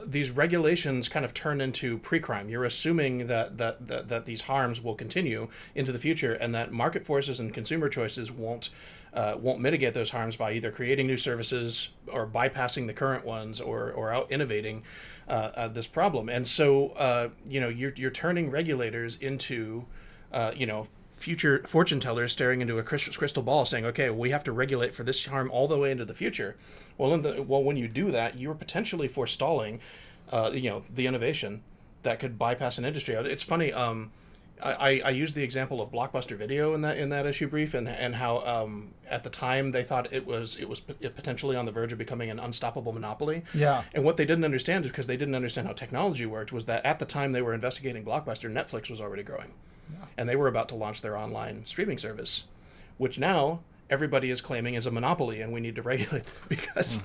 these 0.05 0.31
regulations 0.31 1.09
kind 1.09 1.25
of 1.25 1.33
turn 1.33 1.61
into 1.61 1.97
pre-crime. 1.97 2.49
You're 2.49 2.65
assuming 2.65 3.27
that, 3.27 3.57
that 3.57 3.87
that 3.87 4.09
that 4.09 4.25
these 4.25 4.41
harms 4.41 4.81
will 4.81 4.95
continue 4.95 5.47
into 5.75 5.91
the 5.91 5.99
future, 5.99 6.33
and 6.33 6.53
that 6.55 6.71
market 6.71 7.05
forces 7.05 7.39
and 7.39 7.53
consumer 7.53 7.89
choices 7.89 8.31
won't. 8.31 8.69
Uh, 9.13 9.35
won't 9.39 9.59
mitigate 9.59 9.95
those 9.95 10.11
harms 10.11 10.35
by 10.35 10.51
either 10.51 10.69
creating 10.69 11.07
new 11.07 11.17
services 11.17 11.89
or 12.11 12.27
bypassing 12.27 12.85
the 12.85 12.93
current 12.93 13.25
ones 13.25 13.59
or, 13.59 13.89
or 13.91 14.13
out 14.13 14.31
innovating 14.31 14.83
uh, 15.27 15.49
uh, 15.55 15.67
this 15.69 15.87
problem. 15.87 16.29
And 16.29 16.47
so, 16.47 16.89
uh, 16.89 17.29
you 17.47 17.59
know, 17.59 17.69
you're, 17.69 17.93
you're 17.95 18.11
turning 18.11 18.51
regulators 18.51 19.15
into, 19.15 19.85
uh, 20.31 20.51
you 20.55 20.67
know, 20.67 20.87
future 21.17 21.63
fortune 21.65 21.99
tellers 21.99 22.31
staring 22.31 22.61
into 22.61 22.77
a 22.77 22.83
crystal 22.83 23.43
ball 23.43 23.65
saying, 23.65 23.85
okay, 23.85 24.09
we 24.09 24.29
have 24.29 24.43
to 24.45 24.51
regulate 24.51 24.95
for 24.95 25.03
this 25.03 25.25
harm 25.25 25.51
all 25.51 25.67
the 25.67 25.77
way 25.77 25.91
into 25.91 26.05
the 26.05 26.13
future. 26.13 26.55
Well, 26.97 27.13
in 27.13 27.21
the, 27.23 27.41
well 27.41 27.63
when 27.63 27.75
you 27.75 27.87
do 27.87 28.11
that, 28.11 28.37
you're 28.37 28.55
potentially 28.55 29.07
forestalling, 29.07 29.79
uh, 30.31 30.51
you 30.53 30.69
know, 30.69 30.83
the 30.93 31.07
innovation 31.07 31.63
that 32.03 32.19
could 32.19 32.37
bypass 32.37 32.77
an 32.77 32.85
industry. 32.85 33.15
It's 33.15 33.43
funny. 33.43 33.73
Um, 33.73 34.11
I, 34.61 35.01
I 35.05 35.09
used 35.11 35.35
the 35.35 35.43
example 35.43 35.81
of 35.81 35.91
Blockbuster 35.91 36.35
Video 36.35 36.73
in 36.73 36.81
that 36.81 36.97
in 36.97 37.09
that 37.09 37.27
issue 37.27 37.47
brief, 37.47 37.73
and 37.73 37.87
and 37.87 38.15
how 38.15 38.39
um, 38.39 38.93
at 39.07 39.23
the 39.23 39.29
time 39.29 39.71
they 39.71 39.83
thought 39.83 40.11
it 40.11 40.25
was 40.25 40.55
it 40.55 40.67
was 40.67 40.79
potentially 40.79 41.55
on 41.55 41.65
the 41.65 41.71
verge 41.71 41.91
of 41.91 41.99
becoming 41.99 42.31
an 42.31 42.39
unstoppable 42.39 42.91
monopoly. 42.91 43.43
Yeah. 43.53 43.83
And 43.93 44.03
what 44.03 44.17
they 44.17 44.25
didn't 44.25 44.45
understand 44.45 44.85
is 44.85 44.91
because 44.91 45.05
they 45.05 45.17
didn't 45.17 45.35
understand 45.35 45.67
how 45.67 45.73
technology 45.73 46.25
worked 46.25 46.51
was 46.51 46.65
that 46.65 46.83
at 46.85 46.97
the 46.97 47.05
time 47.05 47.33
they 47.33 47.41
were 47.41 47.53
investigating 47.53 48.03
Blockbuster, 48.03 48.51
Netflix 48.51 48.89
was 48.89 48.99
already 48.99 49.23
growing, 49.23 49.53
and 50.17 50.27
they 50.27 50.35
were 50.35 50.47
about 50.47 50.69
to 50.69 50.75
launch 50.75 51.01
their 51.01 51.17
online 51.17 51.65
streaming 51.65 51.97
service, 51.97 52.43
which 52.97 53.19
now 53.19 53.61
everybody 53.89 54.29
is 54.29 54.41
claiming 54.41 54.73
is 54.73 54.85
a 54.85 54.91
monopoly, 54.91 55.39
and 55.39 55.53
we 55.53 55.61
need 55.61 55.73
to 55.73 55.81
regulate 55.93 56.25
them 56.25 56.35
because. 56.49 56.97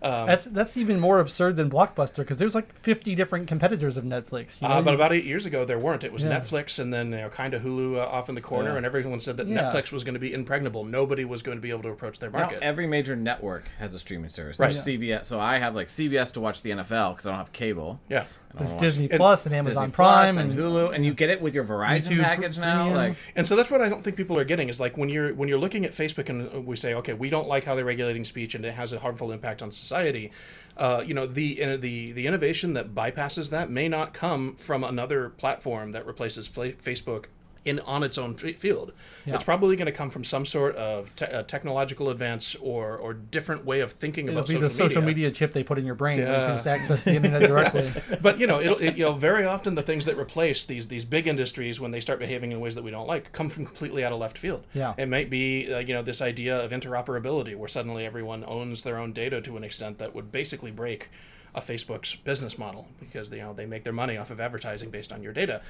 Um, 0.00 0.28
That's 0.28 0.44
that's 0.44 0.76
even 0.76 1.00
more 1.00 1.18
absurd 1.18 1.56
than 1.56 1.68
Blockbuster 1.68 2.18
because 2.18 2.36
there's 2.38 2.54
like 2.54 2.72
50 2.78 3.16
different 3.16 3.48
competitors 3.48 3.96
of 3.96 4.04
Netflix. 4.04 4.62
You 4.62 4.68
know? 4.68 4.74
Uh, 4.74 4.82
but 4.82 4.94
about 4.94 5.12
eight 5.12 5.24
years 5.24 5.46
ago, 5.46 5.64
there 5.64 5.80
weren't. 5.80 6.04
It 6.04 6.12
was 6.12 6.22
Yeah. 6.22 6.38
Netflix, 6.38 6.78
and 6.78 6.94
then 6.94 7.10
you 7.10 7.16
know, 7.18 7.28
kind 7.28 7.54
of 7.54 7.62
Hulu 7.62 7.96
uh, 7.96 8.06
off 8.06 8.28
in 8.28 8.36
the 8.36 8.40
corner, 8.40 8.70
Yeah. 8.70 8.76
and 8.76 8.86
everyone 8.86 9.18
said 9.18 9.36
that 9.38 9.48
Yeah. 9.48 9.62
Netflix 9.72 9.90
was 9.90 10.04
going 10.04 10.14
to 10.14 10.20
be 10.20 10.32
impregnable. 10.32 10.84
Nobody 10.84 11.24
was 11.24 11.42
going 11.42 11.58
to 11.58 11.62
be 11.62 11.70
able 11.70 11.82
to 11.82 11.88
approach 11.88 12.20
their 12.20 12.30
market 12.30 12.60
Now, 12.60 12.66
every 12.68 12.86
major 12.86 13.16
network 13.16 13.68
has 13.80 13.92
a 13.94 13.98
streaming 13.98 14.30
service. 14.30 14.60
Right. 14.60 14.70
There's 14.70 14.84
CBS, 14.84 15.24
so 15.24 15.40
I 15.40 15.58
have 15.58 15.74
like 15.74 15.88
CBS 15.88 16.32
to 16.34 16.40
watch 16.40 16.62
the 16.62 16.70
NFL 16.70 17.14
because 17.14 17.26
I 17.26 17.30
don't 17.30 17.38
have 17.38 17.52
cable. 17.52 17.98
yeah, 18.08 18.26
I 18.47 18.47
there's 18.54 18.72
Disney 18.74 19.08
and 19.10 19.18
Plus 19.18 19.46
and 19.46 19.54
Amazon 19.54 19.92
Plus 19.92 20.34
Prime 20.34 20.38
and 20.38 20.58
Hulu, 20.58 20.94
and 20.94 21.04
you 21.04 21.14
get 21.14 21.30
it 21.30 21.40
with 21.40 21.54
your 21.54 21.64
Verizon 21.64 22.16
YouTube 22.16 22.22
package 22.22 22.58
now. 22.58 22.84
Premium. 22.84 22.96
Like, 22.96 23.16
and 23.36 23.46
so 23.46 23.56
that's 23.56 23.70
what 23.70 23.82
I 23.82 23.88
don't 23.88 24.02
think 24.02 24.16
people 24.16 24.38
are 24.38 24.44
getting 24.44 24.68
is 24.68 24.80
like 24.80 24.96
when 24.96 25.08
you're 25.08 25.34
when 25.34 25.48
you're 25.48 25.58
looking 25.58 25.84
at 25.84 25.92
Facebook 25.92 26.28
and 26.28 26.66
we 26.66 26.76
say, 26.76 26.94
okay, 26.94 27.12
we 27.12 27.28
don't 27.28 27.48
like 27.48 27.64
how 27.64 27.74
they're 27.74 27.84
regulating 27.84 28.24
speech 28.24 28.54
and 28.54 28.64
it 28.64 28.72
has 28.72 28.92
a 28.92 28.98
harmful 28.98 29.32
impact 29.32 29.62
on 29.62 29.70
society. 29.70 30.30
Uh, 30.76 31.02
you 31.04 31.14
know, 31.14 31.26
the 31.26 31.62
uh, 31.62 31.76
the 31.76 32.12
the 32.12 32.26
innovation 32.26 32.74
that 32.74 32.94
bypasses 32.94 33.50
that 33.50 33.70
may 33.70 33.88
not 33.88 34.14
come 34.14 34.54
from 34.56 34.82
another 34.84 35.28
platform 35.28 35.92
that 35.92 36.06
replaces 36.06 36.48
Facebook. 36.48 37.26
In, 37.64 37.80
on 37.80 38.02
its 38.02 38.16
own 38.16 38.36
f- 38.42 38.56
field, 38.56 38.92
Yeah. 39.26 39.34
it's 39.34 39.44
probably 39.44 39.76
going 39.76 39.86
to 39.86 39.92
come 39.92 40.10
from 40.10 40.24
some 40.24 40.46
sort 40.46 40.76
of 40.76 41.14
te- 41.16 41.26
technological 41.46 42.08
advance 42.08 42.54
or 42.60 42.96
or 42.96 43.12
different 43.14 43.64
way 43.66 43.80
of 43.80 43.92
thinking 43.92 44.28
It'll 44.28 44.38
about 44.38 44.48
be 44.48 44.54
social 44.54 44.62
the 44.68 44.70
social 44.70 45.02
media. 45.02 45.26
media 45.26 45.30
chip 45.32 45.52
they 45.52 45.62
put 45.64 45.76
in 45.78 45.84
your 45.84 45.94
brain 45.96 46.18
where 46.18 46.52
you 46.52 46.58
can 46.58 46.68
access 46.68 47.04
the 47.04 47.14
internet 47.14 47.42
directly. 47.48 47.90
but 48.22 48.38
you 48.38 48.46
know, 48.46 48.60
it'll, 48.60 48.78
it, 48.78 48.96
you 48.96 49.04
know, 49.04 49.12
very 49.14 49.44
often 49.44 49.74
the 49.74 49.82
things 49.82 50.04
that 50.06 50.16
replace 50.16 50.64
these 50.64 50.88
these 50.88 51.04
big 51.04 51.26
industries 51.26 51.80
when 51.80 51.90
they 51.90 52.00
start 52.00 52.18
behaving 52.18 52.52
in 52.52 52.60
ways 52.60 52.74
that 52.74 52.84
we 52.84 52.90
don't 52.90 53.06
like 53.08 53.32
come 53.32 53.48
from 53.48 53.66
completely 53.66 54.04
out 54.04 54.12
of 54.12 54.18
left 54.18 54.38
field. 54.38 54.64
Yeah. 54.72 54.94
it 54.96 55.08
might 55.08 55.28
be 55.28 55.72
uh, 55.72 55.78
you 55.80 55.92
know 55.94 56.02
this 56.02 56.22
idea 56.22 56.58
of 56.64 56.70
interoperability 56.70 57.54
where 57.56 57.68
suddenly 57.68 58.06
everyone 58.06 58.44
owns 58.46 58.82
their 58.82 58.98
own 58.98 59.12
data 59.12 59.40
to 59.42 59.56
an 59.56 59.64
extent 59.64 59.98
that 59.98 60.14
would 60.14 60.30
basically 60.32 60.70
break 60.70 61.10
a 61.54 61.60
Facebook's 61.60 62.14
business 62.14 62.56
model 62.56 62.86
because 63.00 63.30
you 63.32 63.38
know 63.38 63.52
they 63.52 63.66
make 63.66 63.82
their 63.84 63.92
money 63.92 64.16
off 64.16 64.30
of 64.30 64.38
advertising 64.40 64.90
based 64.90 65.12
on 65.12 65.22
your 65.22 65.32
data. 65.32 65.60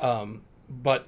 Um, 0.00 0.42
but 0.70 1.06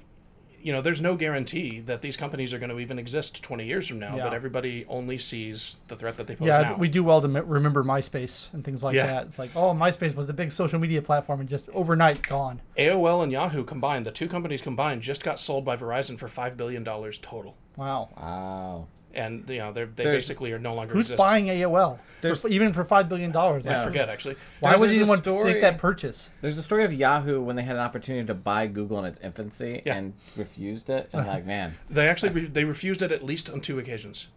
you 0.63 0.71
know, 0.73 0.81
there's 0.81 1.01
no 1.01 1.15
guarantee 1.15 1.79
that 1.81 2.01
these 2.01 2.15
companies 2.17 2.53
are 2.53 2.59
going 2.59 2.69
to 2.69 2.79
even 2.79 2.97
exist 2.99 3.41
20 3.43 3.65
years 3.65 3.87
from 3.87 3.99
now. 3.99 4.15
Yeah. 4.15 4.23
But 4.23 4.33
everybody 4.33 4.85
only 4.87 5.17
sees 5.17 5.77
the 5.87 5.95
threat 5.95 6.17
that 6.17 6.27
they 6.27 6.35
pose 6.35 6.47
yeah, 6.47 6.61
now. 6.61 6.75
we 6.75 6.87
do 6.87 7.03
well 7.03 7.21
to 7.21 7.27
m- 7.27 7.47
remember 7.47 7.83
MySpace 7.83 8.53
and 8.53 8.63
things 8.63 8.83
like 8.83 8.95
Yeah. 8.95 9.07
that. 9.07 9.25
It's 9.27 9.39
like, 9.39 9.51
oh, 9.55 9.73
MySpace 9.73 10.15
was 10.15 10.27
the 10.27 10.33
big 10.33 10.51
social 10.51 10.79
media 10.79 11.01
platform 11.01 11.39
and 11.39 11.49
just 11.49 11.69
overnight 11.69 12.27
gone. 12.27 12.61
AOL 12.77 13.23
and 13.23 13.31
Yahoo 13.31 13.63
combined, 13.63 14.05
the 14.05 14.11
two 14.11 14.27
companies 14.27 14.61
combined, 14.61 15.01
just 15.01 15.23
got 15.23 15.39
sold 15.39 15.65
by 15.65 15.75
Verizon 15.75 16.17
for 16.17 16.27
five 16.27 16.57
billion 16.57 16.83
dollars 16.83 17.17
total, 17.17 17.55
Wow. 17.75 18.09
wow. 18.17 18.87
And 19.13 19.47
you 19.49 19.57
know 19.59 19.71
they're, 19.71 19.85
they 19.85 20.03
There's- 20.03 20.21
basically 20.23 20.51
are 20.51 20.59
no 20.59 20.73
longer 20.73 20.93
Who's 20.93 21.05
exist. 21.07 21.17
buying 21.17 21.45
AOL? 21.47 21.99
There's- 22.21 22.41
For, 22.41 22.49
even 22.49 22.71
for 22.71 22.85
$5 22.85 23.09
billion. 23.09 23.31
Like, 23.31 23.65
I 23.65 23.69
Yeah. 23.71 23.83
forget 23.83 24.07
actually. 24.09 24.35
Why 24.59 24.69
There's- 24.71 24.79
would 24.79 24.89
there's 24.91 24.97
a 24.97 25.01
anyone 25.01 25.17
story- 25.19 25.53
take 25.53 25.61
that 25.61 25.77
purchase? 25.79 26.29
There's 26.41 26.57
a 26.57 26.63
story 26.63 26.83
of 26.85 26.93
Yahoo 26.93 27.41
when 27.41 27.55
they 27.55 27.63
had 27.63 27.75
an 27.75 27.81
opportunity 27.81 28.25
to 28.27 28.33
buy 28.35 28.67
Google 28.67 28.99
in 28.99 29.05
its 29.05 29.19
infancy 29.21 29.81
Yeah. 29.85 29.95
and 29.95 30.13
refused 30.37 30.89
it. 30.89 31.09
And 31.13 31.25
like, 31.27 31.45
man, 31.45 31.77
They 31.89 32.07
actually 32.07 32.31
re- 32.31 32.45
they 32.47 32.63
refused 32.63 33.01
it 33.01 33.11
at 33.11 33.23
least 33.23 33.49
on 33.49 33.59
two 33.61 33.79
occasions. 33.79 34.27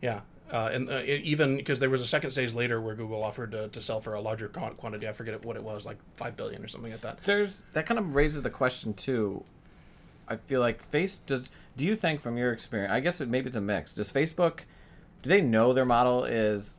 Yeah. 0.00 0.20
Uh, 0.52 0.68
and 0.72 0.88
uh, 0.88 0.94
it, 0.94 1.22
even 1.22 1.56
because 1.56 1.78
there 1.78 1.90
was 1.90 2.00
a 2.00 2.06
second 2.06 2.30
stage 2.30 2.52
later 2.54 2.80
where 2.80 2.94
Google 2.96 3.22
offered 3.22 3.52
to, 3.52 3.68
to 3.68 3.80
sell 3.80 4.00
for 4.00 4.14
a 4.14 4.20
larger 4.20 4.48
quan- 4.48 4.74
quantity, 4.74 5.06
I 5.08 5.12
forget 5.12 5.44
what 5.44 5.54
it 5.56 5.62
was, 5.62 5.86
like 5.86 5.98
five 6.14 6.36
billion 6.36 6.64
or 6.64 6.68
something 6.68 6.90
like 6.90 7.00
that. 7.02 7.22
there's 7.24 7.62
that 7.72 7.86
kind 7.86 7.98
of 8.00 8.14
raises 8.16 8.42
the 8.42 8.50
question 8.50 8.92
too. 8.94 9.44
I 10.30 10.36
feel 10.36 10.60
like 10.60 10.82
face 10.82 11.16
does. 11.16 11.50
Do 11.76 11.84
you 11.84 11.96
think 11.96 12.20
from 12.20 12.38
your 12.38 12.52
experience? 12.52 12.92
I 12.92 13.00
guess 13.00 13.20
it, 13.20 13.28
maybe 13.28 13.48
it's 13.48 13.56
a 13.56 13.60
mix. 13.60 13.92
Does 13.92 14.12
Facebook? 14.12 14.60
Do 15.22 15.28
they 15.28 15.42
know 15.42 15.72
their 15.72 15.84
model 15.84 16.24
is 16.24 16.78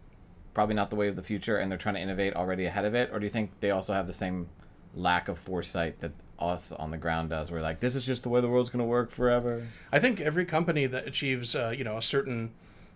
probably 0.53 0.75
not 0.75 0.89
the 0.89 0.95
way 0.95 1.07
of 1.07 1.15
the 1.15 1.23
future, 1.23 1.57
and 1.57 1.69
they're 1.71 1.77
trying 1.77 1.95
to 1.95 2.01
innovate 2.01 2.33
already 2.33 2.65
ahead 2.65 2.85
of 2.85 2.95
it, 2.95 3.09
or 3.11 3.19
do 3.19 3.25
you 3.25 3.29
think 3.29 3.51
they 3.59 3.71
also 3.71 3.93
have 3.93 4.07
the 4.07 4.13
same 4.13 4.49
lack 4.95 5.27
of 5.27 5.37
foresight 5.37 5.99
that 5.99 6.11
us 6.39 6.71
on 6.71 6.89
the 6.89 6.97
ground 6.97 7.29
does? 7.29 7.51
We're 7.51 7.61
like, 7.61 7.79
this 7.79 7.95
is 7.95 8.05
just 8.05 8.23
the 8.23 8.29
way 8.29 8.41
the 8.41 8.49
world's 8.49 8.69
going 8.69 8.83
to 8.83 8.85
work 8.85 9.11
forever. 9.11 9.67
I 9.91 9.99
think 9.99 10.19
every 10.19 10.45
company 10.45 10.85
that 10.87 11.07
achieves, 11.07 11.55
uh, 11.55 11.73
you 11.77 11.83
know, 11.83 11.97
a 11.97 12.01
certain 12.01 12.51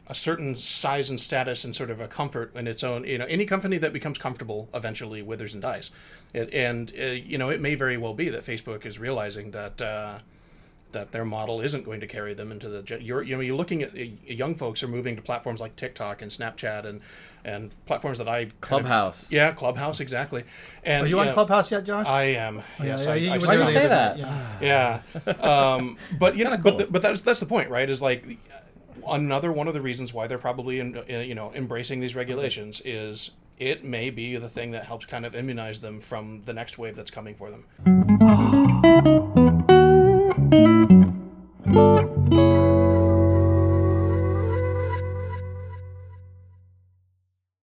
a 0.07 0.13
certain 0.13 0.55
size 0.55 1.09
and 1.09 1.19
status 1.19 1.63
and 1.63 1.75
sort 1.75 1.89
of 1.89 1.99
a 1.99 2.07
comfort 2.07 2.55
in 2.55 2.67
its 2.67 2.83
own, 2.83 3.05
you 3.05 3.17
know, 3.17 3.25
any 3.25 3.43
company 3.43 3.79
that 3.79 3.91
becomes 3.91 4.19
comfortable 4.19 4.69
eventually 4.71 5.19
withers 5.23 5.53
and 5.53 5.63
dies. 5.63 5.89
It, 6.31 6.53
and 6.53 6.93
uh, 6.99 7.05
you 7.05 7.39
know, 7.39 7.49
it 7.49 7.59
may 7.59 7.73
very 7.73 7.97
well 7.97 8.13
be 8.13 8.29
that 8.29 8.45
Facebook 8.45 8.85
is 8.85 8.99
realizing 8.99 9.51
that. 9.51 9.81
Uh, 9.81 10.19
that 10.95 11.11
their 11.11 11.25
model 11.25 11.61
isn't 11.61 11.83
going 11.83 11.99
to 11.99 12.07
carry 12.07 12.33
them 12.33 12.51
into 12.51 12.67
the 12.69 12.99
you're 13.01 13.21
you 13.21 13.35
know 13.35 13.41
you're 13.41 13.55
looking 13.55 13.83
at 13.83 13.93
uh, 13.93 14.01
young 14.25 14.55
folks 14.55 14.81
are 14.81 14.87
moving 14.87 15.15
to 15.15 15.21
platforms 15.21 15.61
like 15.61 15.75
TikTok 15.75 16.21
and 16.21 16.31
Snapchat 16.31 16.85
and 16.85 17.01
and 17.43 17.75
platforms 17.85 18.17
that 18.17 18.27
I 18.27 18.45
kind 18.45 18.45
of- 18.45 18.59
Clubhouse. 18.61 19.31
yeah 19.31 19.51
Clubhouse 19.51 19.99
exactly 19.99 20.43
and 20.83 21.05
Are 21.05 21.07
you 21.07 21.19
on 21.19 21.31
Clubhouse 21.33 21.69
yet, 21.69 21.83
Josh? 21.83 22.07
I 22.07 22.23
am 22.23 22.63
yes 22.81 23.05
yeah, 23.05 23.11
I, 23.11 23.15
you 23.15 23.31
I 23.31 23.37
were 23.37 23.45
Why 23.47 23.55
do 23.55 23.61
you 23.61 23.67
say 23.67 23.87
that? 23.87 24.17
Yeah. 24.17 25.01
yeah, 25.27 25.31
um, 25.73 25.97
but 26.19 26.35
you 26.37 26.43
know, 26.45 26.51
kinda 26.51 26.63
but 26.63 26.77
the, 26.77 26.87
but 26.87 27.01
that's 27.01 27.21
that's 27.21 27.39
the 27.41 27.45
point, 27.45 27.69
right? 27.69 27.89
Is 27.89 28.01
like 28.01 28.25
another 29.07 29.51
one 29.51 29.67
of 29.67 29.73
the 29.73 29.81
reasons 29.81 30.13
why 30.13 30.25
they're 30.27 30.37
probably 30.39 30.79
in, 30.79 30.97
uh, 30.97 31.03
you 31.19 31.35
know 31.35 31.53
embracing 31.53 31.99
these 31.99 32.15
regulations 32.15 32.81
is 32.85 33.31
it 33.59 33.83
may 33.83 34.09
be 34.09 34.35
the 34.37 34.49
thing 34.49 34.71
that 34.71 34.85
helps 34.85 35.05
kind 35.05 35.25
of 35.25 35.35
immunize 35.35 35.79
them 35.81 35.99
from 35.99 36.41
the 36.41 36.53
next 36.53 36.77
wave 36.77 36.95
that's 36.95 37.11
coming 37.11 37.35
for 37.35 37.51
them. 37.51 37.63